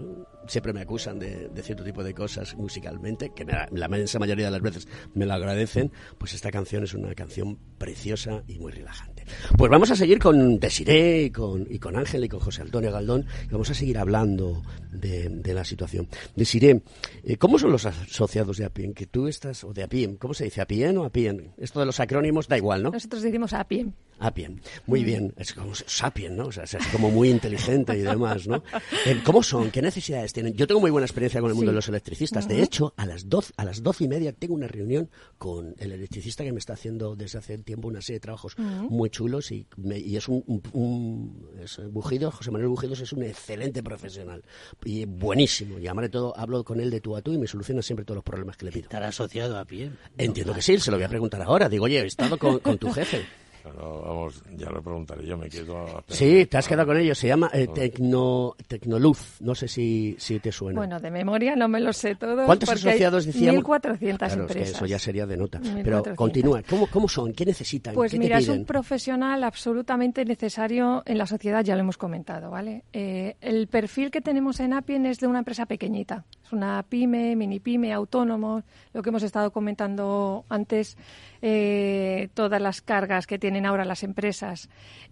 [0.47, 4.51] siempre me acusan de, cierto tipo de cosas musicalmente, que me la, inmensa mayoría de
[4.51, 9.25] las veces me lo agradecen, pues esta canción es una canción preciosa y muy relajante.
[9.59, 13.51] Pues vamos a seguir con Desiré y con, Ángel y con José Antonio Galdón y
[13.51, 16.07] vamos a seguir hablando de, de la situación.
[16.35, 16.81] Desiré,
[17.23, 18.95] eh, ¿cómo son los asociados de APIEN?
[18.95, 20.61] Que tú estás, o de APIEN, ¿cómo se dice?
[20.61, 21.53] ¿APIEN o APIEN?
[21.57, 22.89] Esto de los acrónimos da igual, ¿no?
[22.89, 23.93] Nosotros decimos APIEN.
[24.19, 26.45] Apien, muy bien, es como sapien, ¿no?
[26.47, 28.63] O sea, es como muy inteligente y demás, ¿no?
[29.05, 29.71] Eh, ¿Cómo son?
[29.71, 30.53] ¿Qué necesidades tienen?
[30.55, 31.73] Yo tengo muy buena experiencia con el mundo Sí.
[31.73, 32.47] de los electricistas.
[32.47, 35.91] De hecho, a las doce, a las doce y media tengo una reunión con el
[35.91, 39.67] electricista que me está haciendo desde hace tiempo una serie de trabajos muy chulos y,
[39.77, 44.43] me- y es un, un- un- es Bujido, José Manuel Bujidos es un excelente profesional
[44.83, 45.77] y buenísimo.
[45.77, 48.05] Y además de todo, hablo con él de tú a tú y me soluciona siempre
[48.05, 48.83] todos los problemas que le pido.
[48.83, 49.91] Estará asociado a pie.
[50.17, 51.67] Entiendo que sí, se lo voy a preguntar ahora.
[51.69, 53.25] Digo, oye, he estado con, con tu jefe.
[53.65, 57.17] Pero vamos, ya lo preguntaré yo, me quedo a Sí, te has quedado con ellos.
[57.17, 59.37] Se llama eh, Tecno, Tecnoluz.
[59.41, 60.79] No sé si, si te suena.
[60.79, 62.45] Bueno, de memoria no me lo sé todo.
[62.45, 63.63] ¿Cuántos asociados decíamos?
[63.63, 64.75] 1.400 Claro, es que empresas.
[64.75, 65.59] eso ya sería de nota.
[65.59, 65.83] 1.400.
[65.83, 66.61] Pero continúa.
[66.69, 67.33] ¿Cómo, ¿Cómo son?
[67.33, 67.95] ¿Qué necesitan?
[67.95, 68.65] Pues ¿Qué mira, te es un piden?
[68.67, 72.83] profesional absolutamente necesario en la sociedad, ya lo hemos comentado, ¿vale?
[72.93, 76.23] Eh, el perfil que tenemos en Apien es de una empresa pequeñita.
[76.45, 78.61] Es una pyme, mini pyme, autónomo,
[78.93, 80.95] lo que hemos estado comentando antes,
[81.41, 84.69] eh, todas las cargas que tienen ahora las empresas.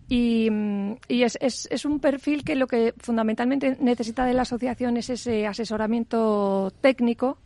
[0.08, 0.50] Y,
[1.08, 5.10] y es, es, es un perfil que lo que fundamentalmente necesita de la asociación es
[5.10, 7.40] ese asesoramiento técnico,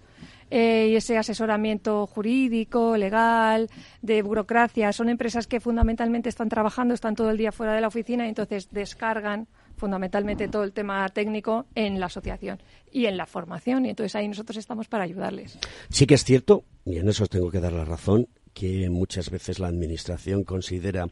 [0.49, 3.69] eh, y ese asesoramiento jurídico, legal,
[4.01, 4.91] de burocracia.
[4.93, 8.29] Son empresas que fundamentalmente están trabajando, están todo el día fuera de la oficina y
[8.29, 12.61] entonces descargan fundamentalmente todo el tema técnico en la asociación
[12.91, 13.85] y en la formación.
[13.85, 15.57] Y entonces ahí nosotros estamos para ayudarles.
[15.89, 19.29] Sí que es cierto, y en eso os tengo que dar la razón, que muchas
[19.29, 21.07] veces la Administración considera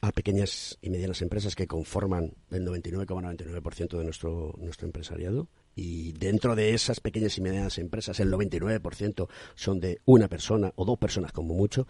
[0.00, 5.48] a pequeñas y medianas empresas que conforman el 99,99% de nuestro, nuestro empresariado.
[5.76, 10.84] Y dentro de esas pequeñas y medianas empresas, el 99% son de una persona o
[10.84, 11.86] dos personas como mucho,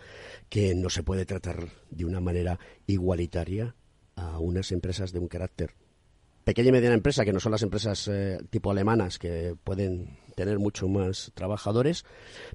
[0.50, 3.74] que no se puede tratar de una manera igualitaria
[4.14, 5.74] a unas empresas de un carácter
[6.44, 10.58] pequeña y mediana empresa, que no son las empresas eh, tipo alemanas, que pueden tener
[10.58, 12.04] mucho más trabajadores,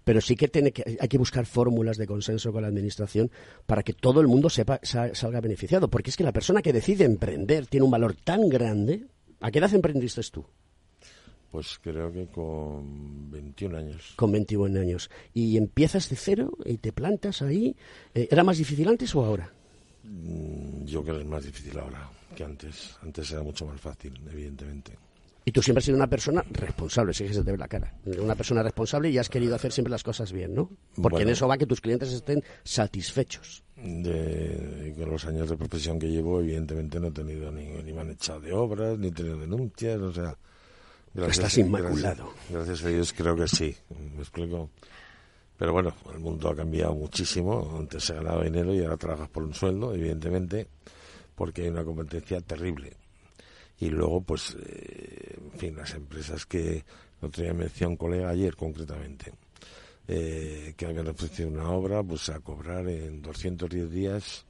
[0.04, 3.30] pero sí que, tiene que hay que buscar fórmulas de consenso con la Administración
[3.66, 5.90] para que todo el mundo sepa, sa- salga beneficiado.
[5.90, 9.06] Porque es que la persona que decide emprender tiene un valor tan grande.
[9.42, 10.44] ¿A qué edad emprendiste tú?
[11.52, 14.14] Pues creo que con 21 años.
[14.16, 15.10] Con 21 años.
[15.34, 17.76] Y empiezas de cero y te plantas ahí.
[18.14, 19.52] Eh, ¿Era más difícil antes o ahora?
[20.04, 22.98] Mm, Yo creo que es más difícil ahora que antes.
[23.02, 24.98] Antes era mucho más fácil, evidentemente.
[25.46, 27.94] Y tú siempre has sido una persona responsable, sí que se te ve la cara.
[28.20, 30.70] Una persona responsable y has querido hacer siempre las cosas bien, ¿no?
[31.02, 33.64] Porque en eso va que tus clientes estén satisfechos.
[33.78, 38.02] De, con los años de profesión que llevo, evidentemente no he tenido ni, ni me
[38.02, 40.38] han echado de obras, ni he tenido denuncias, o sea...
[41.16, 42.26] Estás inmaculado.
[42.26, 43.76] Gracias, gracias a Dios creo que sí,
[44.16, 44.70] me explico.
[45.58, 47.76] Pero bueno, el mundo ha cambiado muchísimo.
[47.80, 50.68] Antes se ganaba dinero y ahora trabajas por un sueldo, evidentemente,
[51.38, 52.94] porque hay una competencia terrible.
[53.80, 56.84] Y luego, pues, eh, en fin, las empresas que
[57.22, 59.32] no tenía mención un colega ayer concretamente,
[60.08, 64.46] eh, que habían ofrecido una obra, pues a cobrar en 210 días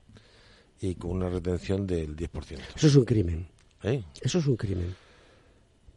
[0.80, 2.62] y con una retención del 10%.
[2.78, 3.46] Eso es un crimen.
[3.84, 4.02] ¿Eh?
[4.22, 4.96] Eso es un crimen.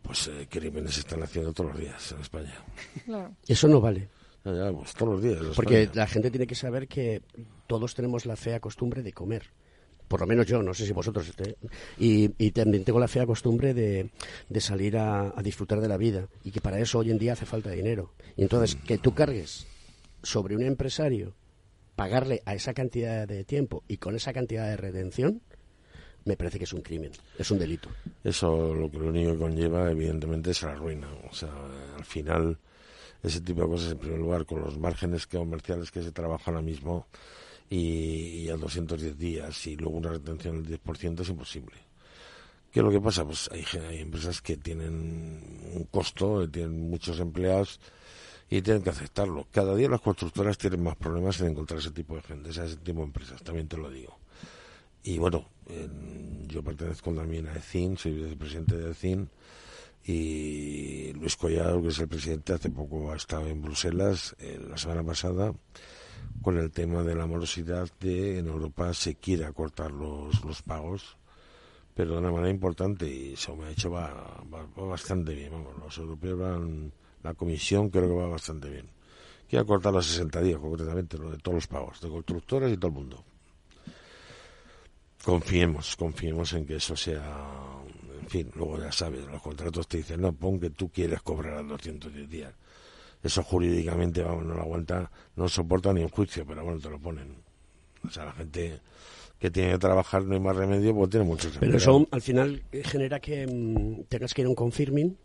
[0.03, 2.65] Pues eh, crímenes se están haciendo todos los días en España.
[3.05, 3.33] Claro.
[3.47, 4.09] Eso no vale.
[4.45, 5.41] Ya, ya, pues todos los días.
[5.41, 6.01] en Porque España.
[6.03, 7.23] la gente tiene que saber que
[7.69, 9.45] todos tenemos la fea costumbre de comer.
[10.11, 11.29] Por lo menos yo, no sé si vosotros.
[11.29, 11.55] este,
[11.97, 14.11] Y, también tengo la fea costumbre de,
[14.59, 16.27] salir a, disfrutar de la vida.
[16.43, 18.11] Y que para eso hoy en día hace falta dinero.
[18.37, 19.69] Y entonces, que tú cargues
[20.25, 21.37] sobre un empresario,
[21.95, 25.43] pagarle a esa cantidad de tiempo y con esa cantidad de redención,
[26.25, 27.89] me parece que es un crimen, es un delito.
[28.25, 31.07] Eso lo que lo único que conlleva, evidentemente, es la ruina.
[31.31, 31.53] O sea,
[31.97, 32.59] al final
[33.23, 36.67] ese tipo de cosas en primer lugar con los márgenes comerciales que se trabajan ahora
[36.67, 37.07] mismo
[37.71, 41.77] y, a 210 días y luego una retención del 10% es imposible.
[42.73, 43.25] ¿Qué es lo que pasa?
[43.25, 47.81] Pues hay, hay empresas que tienen un costo, tienen muchos empleados
[48.49, 49.47] y tienen que aceptarlo.
[49.53, 53.01] Cada día las constructoras tienen más problemas en encontrar ese tipo de gente, ese tipo
[53.01, 54.19] de empresas, también te lo digo.
[55.03, 55.49] Y bueno,
[56.47, 59.31] yo pertenezco también a ECIN, soy vicepresidente de ECIN
[60.05, 64.77] y Luis Collado, que es el presidente, hace poco ha estado en Bruselas eh, la
[64.77, 65.55] semana pasada
[66.43, 71.17] con el tema de la morosidad de en Europa se quiere acortar los, los pagos
[71.95, 74.43] pero de una manera importante y eso me ha hecho va,
[74.77, 78.89] bastante bien vamos los europeos van la comisión creo que va bastante bien.
[79.49, 82.89] Quiere acortar los 60 días concretamente lo de todos los pagos de constructores y todo
[82.89, 83.25] el mundo.
[85.25, 87.83] Confiemos confiemos en que eso sea
[88.23, 91.59] en fin luego ya sabes los contratos te dicen no pon que tú quieres cobrar
[91.59, 92.55] a 210 días
[93.23, 96.99] eso jurídicamente vamos, no lo aguanta, no soporta ni un juicio, pero bueno, te lo
[96.99, 97.37] ponen.
[98.07, 98.81] O sea, la gente
[99.39, 102.63] que tiene que trabajar no hay más remedio, pues tiene mucho Pero eso al final
[102.85, 105.17] genera que mm, tengas que ir a un confirming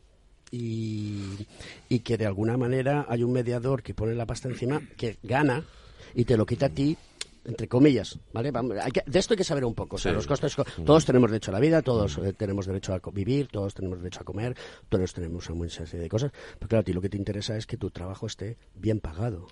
[0.51, 1.47] y,
[1.89, 5.65] y que de alguna manera hay un mediador que pone la pasta encima, que gana
[6.13, 6.97] y te lo quita a ti
[7.45, 8.51] entre comillas, ¿vale?
[8.51, 9.95] de esto hay que saber un poco.
[9.95, 13.01] O sea, los costes, todos tenemos derecho a la vida, todos eh, tenemos derecho a
[13.11, 14.55] vivir, todos tenemos derecho a comer,
[14.89, 16.31] todos tenemos una serie de cosas.
[16.57, 19.47] Pero claro, a ti lo que te interesa es que tu trabajo esté bien pagado.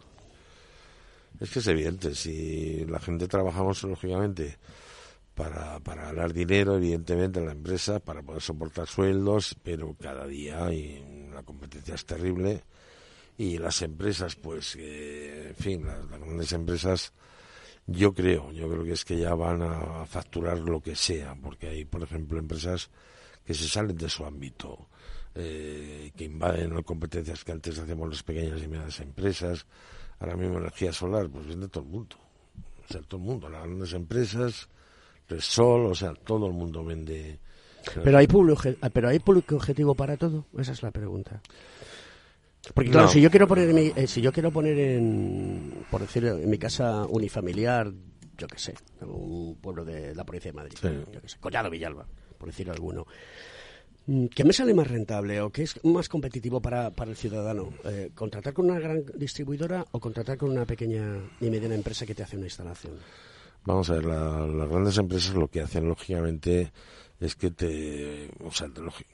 [1.40, 4.58] Es que es evidente, si la gente trabajamos, lógicamente,
[5.36, 10.72] para, para ganar dinero, evidentemente, en la empresa, para poder soportar sueldos, pero cada día
[10.74, 12.64] y la competencia es terrible
[13.38, 17.14] y las empresas, pues, eh, en fin, las grandes empresas
[17.88, 21.68] yo creo, yo creo que es que ya van a facturar lo que sea, porque
[21.68, 22.90] hay, por ejemplo, empresas
[23.46, 24.88] que se salen de su ámbito,
[25.36, 29.66] eh, que invaden las competencias que antes hacemos las pequeñas y medianas empresas.
[30.20, 32.16] Ahora mismo energía solar, pues vende todo el mundo.
[32.88, 34.70] O sea, todo el mundo, las grandes empresas,
[35.28, 37.40] Resol, o sea, todo el mundo vende.
[38.04, 38.62] Pero hay público,
[38.94, 40.46] pero hay público objetivo para todo.
[40.58, 41.42] Esa es la pregunta.
[42.74, 46.02] Porque claro, si yo quiero poner en mi, eh, si yo quiero poner en, por
[46.02, 47.92] decirlo, en mi casa unifamiliar,
[48.38, 52.08] yo qué sé, un pueblo de la provincia de Madrid, yo qué sé, Collado Villalba,
[52.38, 53.06] por decir alguno.
[54.06, 57.74] Mm, ¿Qué me sale más rentable o qué es más competitivo para, para el ciudadano?
[57.84, 62.16] Eh, ¿Contratar con una gran distribuidora o contratar con una pequeña y mediana empresa que
[62.16, 62.94] te hace una instalación?
[63.66, 66.72] Vamos a ver, las grandes empresas lo que hacen, lógicamente,
[67.20, 68.70] es que te, o sea,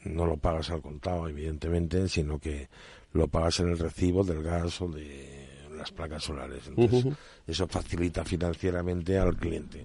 [0.06, 2.68] no lo pagas al contado, evidentemente, sino que
[3.14, 5.40] lo pagas en el recibo del gas o de
[5.76, 6.68] las placas solares.
[6.68, 7.14] Entonces,
[7.48, 9.84] eso facilita financieramente al cliente.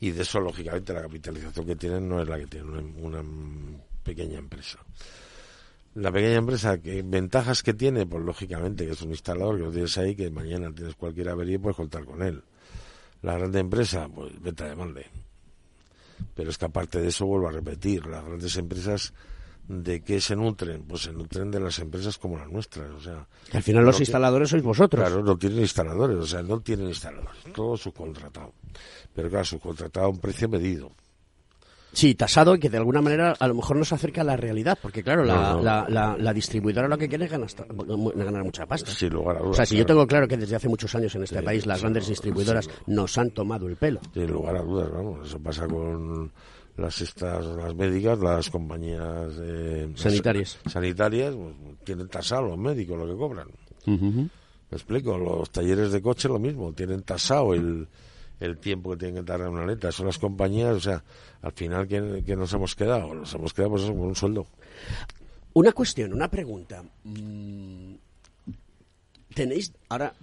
[0.00, 2.70] Y de eso, lógicamente, la capitalización que tienen no es la que tiene
[3.00, 3.22] una,
[4.02, 4.78] pequeña empresa.
[5.94, 8.06] La pequeña empresa, ¿qué ventajas que tiene?
[8.06, 11.56] Pues lógicamente que es un instalador que lo tienes ahí, que mañana tienes cualquier avería
[11.56, 12.42] y puedes contar con él.
[13.22, 15.06] La grande empresa, pues vete a demande.
[16.34, 19.12] Pero es que aparte de eso, vuelvo a repetir, las grandes empresas
[19.68, 20.82] ¿De qué se nutren?
[20.84, 22.90] Pues se nutren de las empresas como las nuestras.
[22.90, 25.06] O sea, al final los instaladores sois vosotros.
[25.06, 28.54] Claro, no tienen instaladores, o sea, no tienen instaladores, todo subcontratado.
[29.14, 30.90] Pero claro, subcontratado a un precio medido.
[31.92, 34.78] Sí, tasado y que de alguna manera a lo mejor nos acerca a la realidad,
[34.80, 35.86] porque claro, la,
[36.18, 37.48] La, distribuidora lo que quiere es ganar,
[38.14, 38.90] ganar mucha pasta.
[38.90, 39.52] Sin lugar a dudas.
[39.52, 41.80] O sea, si yo tengo claro que desde hace muchos años en este país las
[41.80, 44.00] grandes distribuidoras nos han tomado el pelo.
[44.14, 46.32] Sin lugar a dudas, vamos, eso pasa con
[46.78, 49.32] las estas las médicas las compañías
[49.96, 50.58] sanitarias.
[50.66, 51.54] sanitarias pues,
[51.84, 53.48] tienen tasado los médicos lo que cobran.
[53.86, 57.88] Me explico los talleres de coche lo mismo tienen tasado el,
[58.38, 61.02] el tiempo que tienen que tardar una letra son las compañías o sea
[61.42, 64.46] al final que, nos hemos quedado nos hemos quedado pues con un sueldo.
[65.54, 66.84] Una cuestión una pregunta.
[67.04, 67.94] Mm,
[69.38, 70.14] tenéis ahora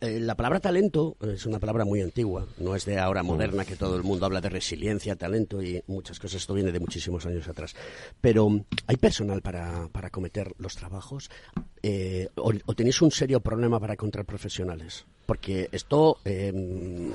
[0.00, 3.96] la palabra talento es una palabra muy antigua, no es de ahora moderna que todo
[3.96, 6.42] el mundo habla de resiliencia, talento y muchas cosas.
[6.42, 7.74] Esto viene de muchísimos años atrás.
[8.20, 8.48] Pero
[8.88, 11.30] hay personal para, para cometer los trabajos
[11.82, 15.06] eh, o, tenéis un serio problema para encontrar profesionales.
[15.24, 17.12] Porque esto em,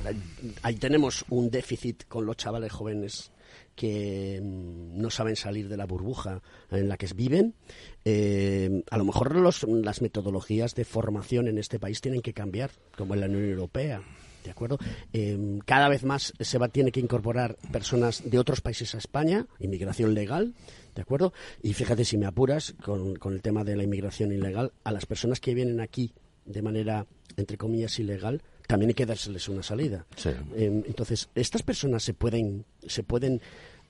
[0.63, 3.31] ahí tenemos un déficit con los chavales jóvenes
[3.79, 7.55] que mm, no saben salir de la burbuja en la que viven.
[8.03, 13.13] Eh, a lo mejor las metodologías de formación en este país tienen que cambiar, como
[13.13, 14.01] en la Unión Europea.
[14.43, 14.79] ¿De acuerdo?
[15.13, 19.47] Eh, cada vez más se va, tiene que incorporar personas de otros países a España,
[19.59, 20.55] inmigración legal,
[20.93, 21.31] ¿de acuerdo?
[21.63, 25.39] Y fíjate si me apuras con, el tema de la inmigración ilegal, a las personas
[25.39, 26.13] que vienen aquí
[26.45, 27.05] de manera,
[27.37, 30.05] entre comillas, ilegal, también hay que dárseles una salida.
[30.25, 33.41] Eh, entonces, estas personas se pueden, se pueden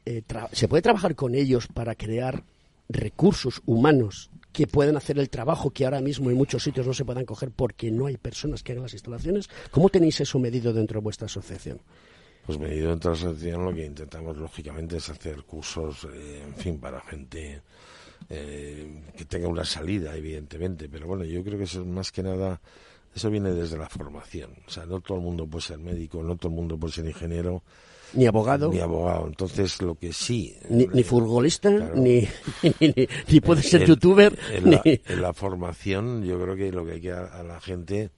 [0.06, 0.24] eh,
[0.54, 2.46] se puede trabajar con ellos para crear
[2.88, 7.04] recursos humanos que pueden hacer el trabajo que ahora mismo en muchos sitios no se
[7.04, 9.50] puedan coger porque no hay personas que hagan las instalaciones.
[9.70, 11.82] ¿Cómo tenéis eso medido dentro de vuestra asociación?
[12.46, 16.56] Pues medido dentro de la asociación lo que intentamos lógicamente es hacer cursos, eh, en
[16.56, 17.62] fin, para gente
[18.30, 20.88] eh, que tenga una salida, evidentemente.
[20.88, 22.62] Pero bueno, yo creo que eso es más que nada,
[23.16, 24.52] eso viene desde la formación.
[24.68, 27.06] O sea, no todo el mundo puede ser médico, no todo el mundo puede ser
[27.06, 27.64] ingeniero.
[28.14, 28.72] Ni abogado.
[28.72, 29.28] Ni abogado.
[29.28, 30.56] Entonces, lo que sí.
[30.70, 32.28] Ni, ni futbolista, ni,
[32.80, 34.38] ni, puede ser youtuber.
[34.52, 37.60] En la, en la, formación, yo creo que lo que hay que a, a la
[37.62, 38.10] gente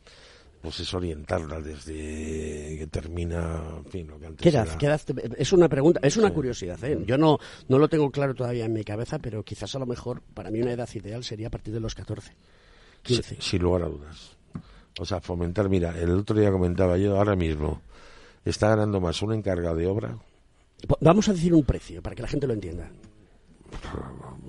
[0.62, 4.78] pues es orientarla desde que termina, en fin, lo que antes ¿Qué edad, era...
[4.78, 6.82] ¿Qué edad te- Es una pregunta, es una curiosidad.
[6.84, 7.00] ¿eh?
[7.06, 10.22] Yo no, no lo tengo claro todavía en mi cabeza, pero quizás a lo mejor
[10.22, 12.34] para mí una edad ideal sería a partir de los 14,
[13.02, 13.24] 15.
[13.24, 14.38] Sí, sin lugar a dudas.
[15.00, 17.82] O sea, fomentar, mira, el otro día comentaba yo, ahora mismo,
[18.46, 20.18] está ganando más un encargado de obra.
[20.88, 22.90] Po- Vamos a decir un precio para que la gente lo entienda.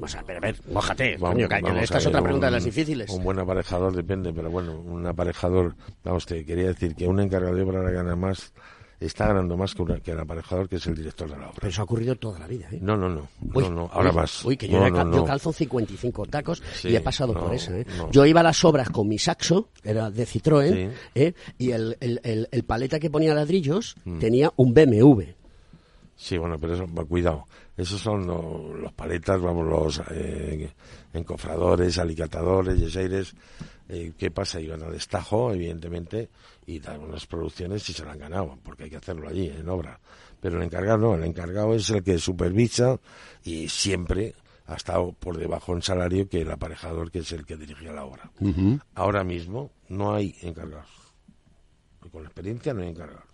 [0.01, 2.51] O sea, pero a ver, mójate, Vamos- coño, vamos esta es ver, otra pregunta de
[2.51, 3.11] un- las difíciles.
[3.11, 7.55] Un buen aparejador depende, pero bueno, un aparejador, vamos, te quería decir que un encargado
[7.55, 8.53] de obra gana más,
[9.07, 11.53] está ganando más que, una- que el aparejador que es el director de la obra.
[11.57, 12.79] Pero eso ha ocurrido toda la vida, ¿eh?
[12.81, 14.45] No, no, no, Uy, no, no, ahora uy, más.
[14.45, 15.17] Uy, que yo, No, cal- no.
[15.17, 17.77] yo calzo 55 tacos Sí, y he pasado por esa.
[17.79, 17.87] ¿eh?
[18.11, 20.97] Yo iba a las obras con mi saxo, era de Citroën, Sí.
[21.15, 21.35] ¿eh?
[21.59, 24.19] y el, el- el- el paleta que ponía ladrillos Mm.
[24.19, 25.23] tenía un BMW.
[26.17, 27.47] Sí, bueno, pero eso, cuidado.
[27.77, 30.71] Esos son lo- los paletas, vamos, los eh,
[31.15, 33.35] encofradores, alicatadores, yeseires.
[33.89, 34.61] Eh, ¿Qué pasa?
[34.61, 36.29] Iban a destajo, evidentemente,
[36.67, 39.69] y dan unas producciones y se la han ganado, porque hay que hacerlo allí, en
[39.69, 39.99] obra.
[40.41, 42.99] Pero el encargado no, el encargado es el que supervisa
[43.45, 44.35] y siempre
[44.67, 48.05] ha estado por debajo en salario que el aparejador, que es el que dirigía la
[48.05, 48.31] obra.
[48.95, 50.89] Ahora mismo no hay encargados.
[52.11, 53.25] Con la experiencia no hay encargados.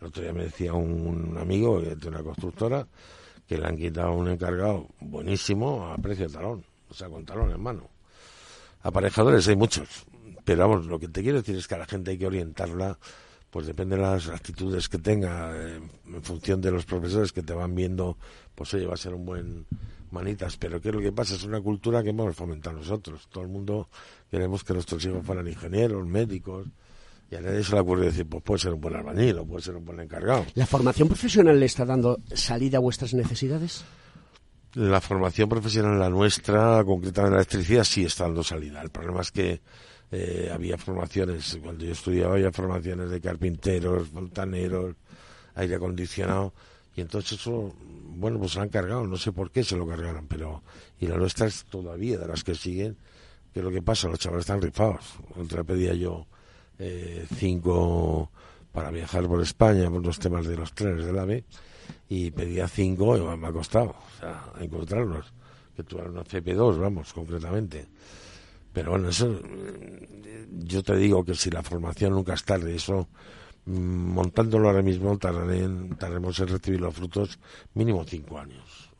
[0.00, 2.86] El otro día me decía un amigo de una constructora
[3.46, 7.50] que le han quitado un encargado buenísimo a precio de talón, o sea, con talón
[7.50, 7.88] en mano.
[8.82, 10.04] Aparejadores hay muchos,
[10.46, 12.96] pero vamos, lo que te quiero decir es que a la gente hay que orientarla,
[13.50, 17.52] pues depende de las actitudes que tenga, eh, en función de los profesores que te
[17.52, 18.16] van viendo,
[18.54, 19.66] pues oye, va a ser un buen
[20.12, 21.34] manitas, pero ¿qué es lo que pasa?
[21.34, 23.26] Es una cultura que hemos fomentado nosotros.
[23.28, 23.88] Todo el mundo
[24.30, 26.68] queremos que nuestros hijos fueran ingenieros, médicos,
[27.28, 29.62] y a nadie se le ocurre decir, pues puede ser un buen albañil o puede
[29.64, 30.46] ser un buen encargado.
[30.54, 33.84] ¿La formación profesional le está dando salida a vuestras necesidades?
[34.74, 38.80] La formación profesional, la nuestra, concretamente la electricidad, sí está dando salida.
[38.80, 39.60] El problema es que
[40.12, 44.94] eh, había formaciones, cuando yo estudiaba había formaciones de carpinteros, fontaneros,
[45.54, 46.52] aire acondicionado,
[46.94, 50.26] y entonces eso, bueno, pues se han cargado, no sé por qué se lo cargaron,
[50.26, 50.62] pero,
[51.00, 52.96] y la nuestra es todavía de las que siguen,
[53.52, 55.14] que lo que pasa, los chavales están rifados.
[55.36, 56.26] Otra pedía yo
[56.78, 58.30] eh, cinco
[58.72, 61.44] para viajar por España, por los temas de los trenes del AVE,
[62.08, 65.32] y pedía cinco y me ha costado o sea, encontrarlos
[65.74, 67.86] que tuvieran una CP2 vamos concretamente
[68.76, 73.08] pero bueno eso eh, yo te digo que si la formación nunca es tarde eso
[73.64, 75.66] mm, montándolo ahora mismo tardaré,
[75.98, 77.38] tardaremos en recibir los frutos
[77.72, 78.90] mínimo cinco años.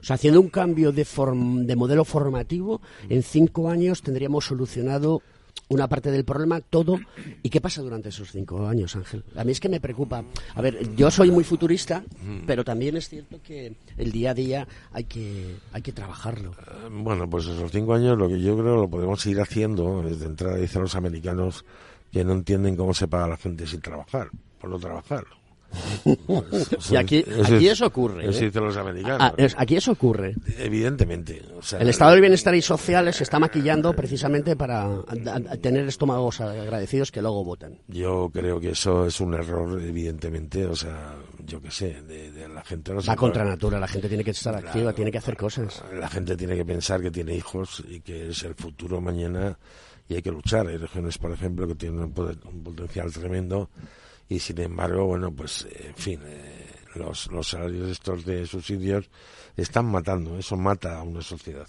[0.00, 2.80] O sea, haciendo un cambio de, form- de modelo formativo,
[3.10, 5.20] en cinco años tendríamos solucionado
[5.68, 6.98] una parte del problema, todo.
[7.42, 9.24] ¿Y qué pasa durante esos cinco años, Ángel?
[9.34, 10.24] A mí es que me preocupa.
[10.54, 12.04] A ver, yo soy muy futurista,
[12.46, 16.52] pero también es cierto que el día a día hay que, hay que trabajarlo.
[16.52, 20.02] Eh, Bueno, pues esos cinco años lo que yo creo lo podemos seguir haciendo.
[20.02, 21.64] Desde entrada dicen los americanos
[22.12, 24.30] que no entienden cómo se paga la gente sin trabajar,
[24.60, 25.24] por no trabajar.
[26.90, 28.28] Y aquí, eso aquí es- eso ocurre.
[28.28, 28.44] Eso ¿eh?
[28.46, 29.18] dicen los americanos.
[29.20, 30.34] Ah, aquí eso ocurre.
[30.58, 31.42] Evidentemente.
[31.58, 34.88] o sea, El estado del bienestar y social se está maquillando precisamente para
[35.60, 37.78] tener estómagos agradecidos que luego votan.
[37.88, 40.66] Yo creo que eso es un error, evidentemente.
[40.66, 41.14] O sea,
[41.44, 44.30] yo qué sé, de, de la gente no Va contra natura, la gente tiene que
[44.30, 45.82] estar activa, tiene que hacer cosas.
[45.92, 49.58] La gente tiene que pensar que tiene hijos y que es el futuro mañana
[50.08, 50.66] y hay que luchar.
[50.68, 53.68] Hay regiones, por ejemplo, que tienen un, poder- un potencial tremendo
[54.28, 59.08] y sin embargo, bueno, pues, en fin, eh, los, los salarios estos de subsidios
[59.56, 61.68] están matando, eso mata a una sociedad.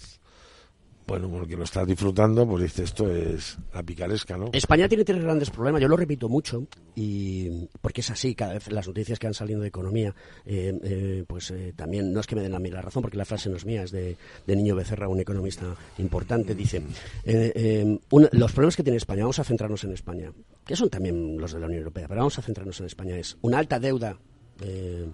[1.08, 4.50] Bueno, porque lo estás disfrutando, pues dice, esto es la picaresca, ¿no?
[4.52, 8.70] España tiene tres grandes problemas, yo lo repito mucho, y porque es así, cada vez
[8.70, 12.36] las noticias que han salido de economía, eh, eh, pues eh, también, no es que
[12.36, 14.56] me den a mí la razón, porque la frase no es mía, es de, de
[14.56, 16.82] Niño Becerra, un economista importante, dice,
[17.24, 17.98] eh, eh,
[18.32, 20.30] los problemas que tiene España, vamos a centrarnos en España,
[20.66, 23.38] que son también los de la Unión Europea, pero vamos a centrarnos en España, es
[23.40, 24.18] una alta deuda.
[24.60, 25.08] eh,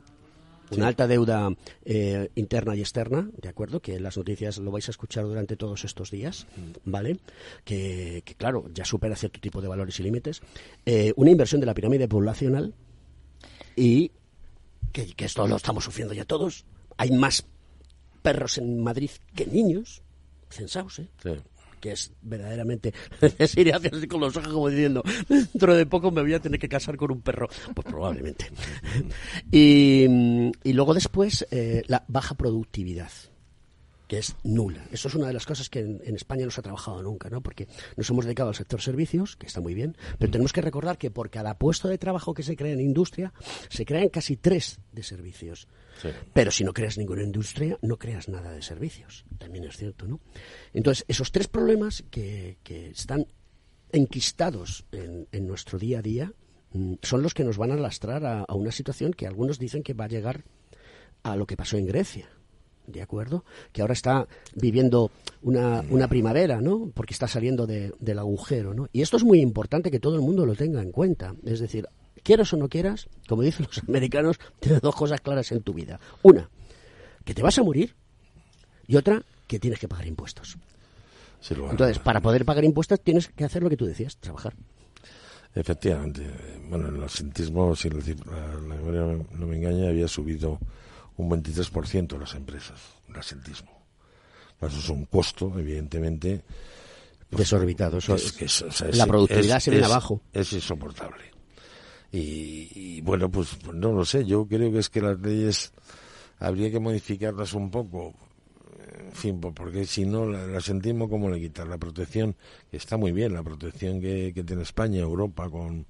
[0.70, 1.50] una alta deuda
[1.84, 3.80] eh, interna y externa, ¿de acuerdo?
[3.80, 6.46] Que las noticias lo vais a escuchar durante todos estos días,
[6.84, 7.18] ¿vale?
[7.64, 10.42] Que, que, claro, ya supera cierto tipo de valores y límites.
[10.86, 12.74] Eh, una inversión de la pirámide poblacional
[13.76, 14.10] y
[14.92, 16.64] que, que esto lo estamos sufriendo ya todos.
[16.96, 17.44] Hay más
[18.22, 20.02] perros en Madrid que niños,
[20.48, 21.08] censados, ¿eh?
[21.22, 21.30] Sí.
[21.84, 26.32] Que es verdaderamente hace así con los ojos como diciendo dentro de poco me voy
[26.32, 27.46] a tener que casar con un perro.
[27.74, 28.50] Pues probablemente.
[29.50, 30.06] Y,
[30.62, 33.10] y luego después eh, la baja productividad
[34.08, 34.86] que es nula.
[34.92, 37.30] Eso es una de las cosas que en, en España no se ha trabajado nunca,
[37.30, 37.40] ¿no?
[37.40, 40.98] Porque nos hemos dedicado al sector servicios, que está muy bien, pero tenemos que recordar
[40.98, 43.32] que por cada puesto de trabajo que se crea en industria,
[43.68, 45.68] se crean casi tres de servicios.
[46.00, 46.08] Sí.
[46.32, 49.24] Pero si no creas ninguna industria, no creas nada de servicios.
[49.38, 50.20] También es cierto, ¿no?
[50.72, 53.26] Entonces, esos tres problemas que, que están
[53.92, 56.32] enquistados en, en nuestro día a día
[56.72, 59.82] mm, son los que nos van a lastrar a, a una situación que algunos dicen
[59.82, 60.44] que va a llegar
[61.22, 62.28] a lo que pasó en Grecia.
[62.86, 63.44] ¿De acuerdo?
[63.72, 65.10] Que ahora está viviendo
[65.42, 66.90] una, una primavera, ¿no?
[66.94, 68.88] Porque está saliendo de- del agujero, ¿no?
[68.92, 71.34] Y esto es muy importante que todo el mundo lo tenga en cuenta.
[71.44, 71.88] Es decir,
[72.22, 75.98] quieras o no quieras, como dicen los americanos, tienes dos cosas claras en tu vida.
[76.22, 76.50] Una,
[77.24, 77.94] que te vas a morir
[78.86, 80.58] y otra, que tienes que pagar impuestos.
[81.40, 84.54] Sí, Entonces, para poder pagar impuestos tienes que hacer lo que tú decías, trabajar.
[85.54, 86.22] Efectivamente.
[86.68, 90.58] Bueno, el asentismo, si la, cifra- la memoria no me engaña, había subido
[91.16, 93.70] un 23% las empresas, el asentismo.
[94.60, 96.42] Eso es un costo, evidentemente.
[97.30, 100.20] pues, Desorbitado, eso que es- que o sea, la productividad se viene abajo.
[100.32, 101.24] Es insoportable.
[102.12, 104.24] Y, y, bueno, pues, pues no lo sé.
[104.24, 105.72] Yo creo que es que las leyes
[106.38, 108.14] habría que modificarlas un poco.
[108.98, 112.36] En fin, po- porque si no, la, la sentimos como le quitar la protección,
[112.70, 115.86] que está muy bien, la protección que, que tiene España, Europa, con,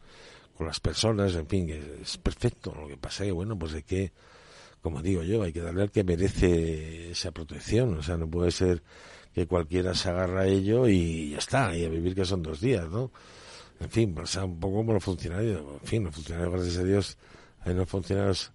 [0.56, 2.74] con las personas, en fin, que es perfecto.
[2.74, 4.12] Lo que pasa es que, bueno, pues es que,
[4.85, 7.95] como digo yo, hay que darle al que merece esa protección.
[7.95, 8.82] O sea, no puede ser
[9.32, 12.61] que cualquiera se agarra a ello y ya está, y a vivir que son dos
[12.61, 13.11] días, ¿no?
[13.80, 15.62] En fin, pasa un poco como los funcionarios.
[15.80, 17.16] En fin, los funcionarios, gracias a Dios,
[17.61, 18.53] hay unos funcionarios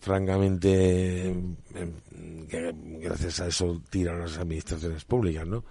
[0.00, 1.56] francamente em,
[2.48, 5.62] que gracias a eso tiran las administraciones públicas, ¿no?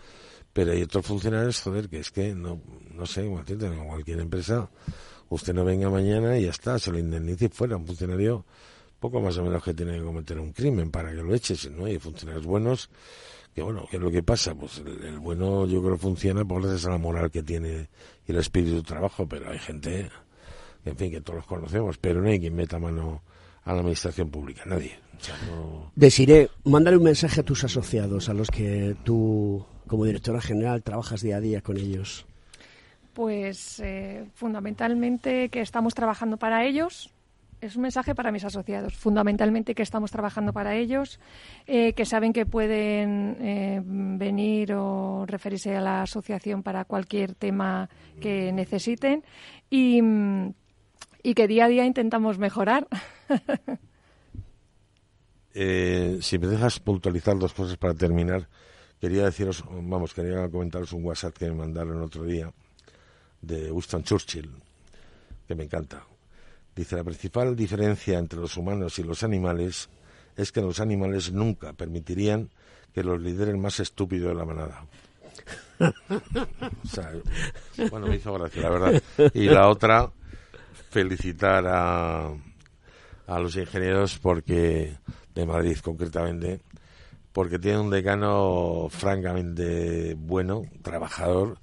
[0.54, 2.62] Pero hay otros funcionarios, joder, que es que no,
[2.94, 4.70] no sé, cualquier empresa,
[5.30, 7.76] usted no venga mañana y ya está, se lo indemnice y fuera.
[7.76, 8.46] Un funcionario
[9.10, 11.86] poco más o menos que tiene que cometer un crimen para que lo eches, ¿no?
[11.86, 12.90] Hay funcionarios buenos
[13.54, 14.54] que bueno, ¿qué es lo que pasa?
[14.54, 17.88] Pues el, el bueno yo creo que funciona por gracias a la moral que tiene
[18.28, 20.10] y el espíritu de trabajo, pero hay gente,
[20.84, 23.22] en fin, que todos los conocemos, pero no hay quien meta mano
[23.64, 25.00] a la administración pública, nadie.
[25.18, 25.92] O sea, no...
[25.96, 31.22] Desiré, mándale un mensaje a tus asociados, a los que tú, como directora general, trabajas
[31.22, 32.26] día a día con ellos.
[33.14, 37.10] Pues eh, fundamentalmente que estamos trabajando para ellos.
[37.62, 38.96] Es un mensaje para mis asociados.
[38.96, 41.20] Fundamentalmente que estamos trabajando para ellos,
[41.66, 47.90] eh, que saben que pueden eh, venir o referirse a la asociación para cualquier tema
[48.20, 49.24] que necesiten
[49.70, 50.02] y,
[51.34, 52.88] que día a día intentamos mejorar.
[55.58, 58.50] Eh, si me dejas puntualizar dos cosas para terminar,
[59.00, 62.52] quería deciros, vamos, quería comentaros un WhatsApp que me mandaron otro día
[63.42, 64.52] de Winston Churchill,
[65.48, 66.06] que me encanta.
[66.76, 69.90] Dice, la principal diferencia entre los humanos y los animales
[70.36, 72.50] es que los animales nunca permitirían
[72.94, 74.86] que los lidere el más estúpido de la manada.
[77.92, 79.04] Bueno, me hizo gracia, la verdad.
[79.34, 80.10] Y la otra,
[80.90, 82.28] felicitar a,
[83.28, 84.96] a los ingenieros porque
[85.34, 86.62] de Madrid concretamente
[87.34, 91.58] porque tiene un decano francamente bueno, trabajador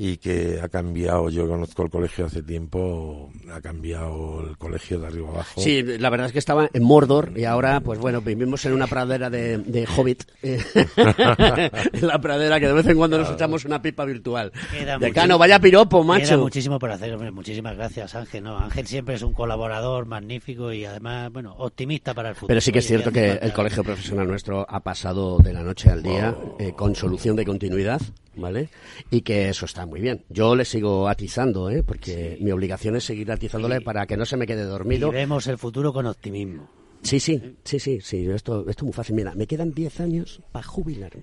[0.00, 5.08] y que ha cambiado, yo conozco el colegio hace tiempo, ha cambiado el colegio de
[5.08, 5.60] arriba abajo.
[5.60, 8.86] Sí, la verdad es que estaba en Mordor y ahora, pues bueno, vivimos en una
[8.86, 10.22] pradera de, de Hobbit.
[10.42, 14.52] en la pradera que de vez en cuando nos echamos una pipa virtual.
[14.70, 16.38] Queda Decano, vaya piropo, Queda macho.
[16.38, 17.12] muchísimo por hacer.
[17.12, 17.32] hombre.
[17.32, 18.44] Muchísimas gracias, Ángel.
[18.44, 22.48] No, Ángel siempre es un colaborador magnífico y además, bueno, optimista para el futuro.
[22.48, 25.90] Pero sí que es cierto que el colegio profesional nuestro ha pasado de la noche
[25.90, 28.00] al día eh, con solución de continuidad,
[28.38, 28.70] ¿vale?
[29.10, 30.24] Y que eso está muy bien.
[30.28, 31.82] Yo le sigo atizando, ¿eh?
[31.82, 35.08] Porque mi obligación es seguir atizándole para que no se me quede dormido.
[35.08, 36.70] Y vemos el futuro con optimismo.
[37.02, 39.14] Sí, sí, sí, sí, sí, esto, esto es muy fácil.
[39.14, 41.22] Mira, me quedan 10 años para jubilarme.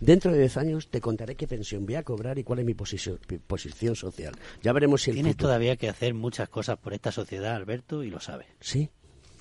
[0.00, 2.74] Dentro de 10 años te contaré qué pensión voy a cobrar y cuál es mi
[2.74, 4.34] posición, posición social.
[4.62, 5.48] Ya veremos si el Tienes futuro...
[5.48, 8.46] todavía que hacer muchas cosas por esta sociedad, Alberto, y lo sabes.
[8.60, 8.90] Sí,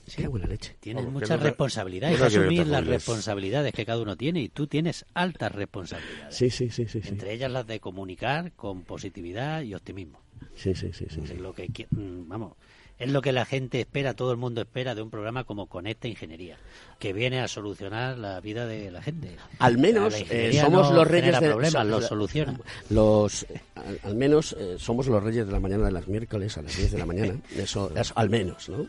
[0.08, 0.76] sí, qué buena leche.
[0.80, 2.20] Tienes Vamos, responsabilidades.
[2.20, 6.36] no Hay que asumir las responsabilidades que cada uno tiene y tú tienes altas responsabilidades.
[6.36, 7.10] Sí, sí, sí, sí, sí.
[7.10, 10.22] Entre ellas las de comunicar con positividad y optimismo.
[10.56, 11.36] Sí, sí, sí, sí, sí.
[11.36, 12.54] Lo que mm, vamos,
[13.00, 16.08] es lo que la gente espera, todo el mundo espera de un programa como Conecta
[16.08, 16.58] Ingeniería,
[17.00, 19.36] que viene a solucionar la vida de la gente.
[19.60, 22.60] Al menos eh, somos no los reyes de problemas, los soluciona.
[22.90, 23.46] Los,
[23.76, 26.76] al, al menos eh, somos los reyes de la mañana de las miércoles a las
[26.76, 27.36] 10 de la mañana.
[27.56, 28.86] Eso, eso al menos, ¿no?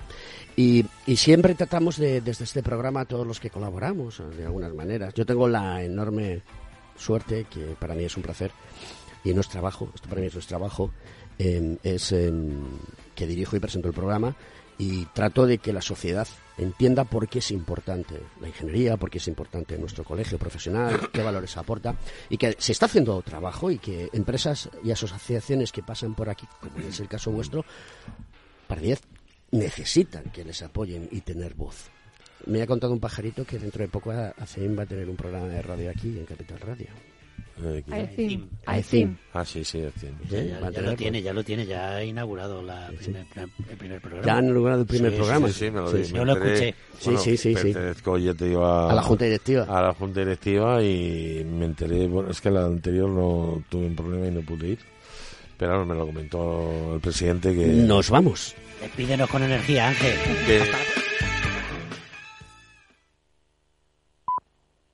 [0.57, 5.15] Y, y siempre tratamos de, desde este programa, todos los que colaboramos, de algunas maneras.
[5.15, 6.43] Yo tengo la enorme
[6.97, 8.51] suerte, que para mí es un placer
[9.25, 10.91] y no es trabajo, esto para mí es trabajo,
[11.39, 12.33] eh, es eh,
[13.19, 14.37] que dirijo y presento el programa
[14.79, 19.19] y trato de que la sociedad entienda por qué es importante la ingeniería, por qué
[19.19, 21.97] es importante nuestro colegio profesional, qué valores aporta
[22.29, 26.47] y que se está haciendo trabajo y que empresas y asociaciones que pasan por aquí,
[26.61, 27.65] como es el caso vuestro,
[28.69, 29.01] para 10
[29.51, 31.91] necesitan que les apoyen y tener voz.
[32.47, 35.49] Me ha contado un pajarito que dentro de poco ACEIM va a tener un programa
[35.49, 37.08] de radio aquí en Capital Radio.
[38.67, 39.17] AECIM.
[39.33, 40.15] Ah, sí, sí, AECIM.
[40.31, 43.27] Ya, ya- ya lo tiene, ya lo tiene, ya ha inaugurado la primer-
[43.71, 44.27] el primer programa.
[44.27, 45.49] Ya han inaugurado el primer Sí, programa.
[45.49, 46.75] Sí, sí, me lo Sí, me Yo lo escuché.
[46.99, 47.63] Sí, Bueno, sí, sí, sí.
[47.73, 49.65] pertenezco, ya te digo, a, A la junta directiva.
[49.69, 53.97] A la junta directiva y me enteré, bueno, es que la anterior no tuve un
[53.97, 54.79] problema y no pude ir.
[55.57, 57.67] Pero ahora me lo comentó el presidente que...
[57.67, 58.55] Nos vamos.
[58.81, 60.15] Despídenos con energía, Ángel.
[60.47, 60.63] que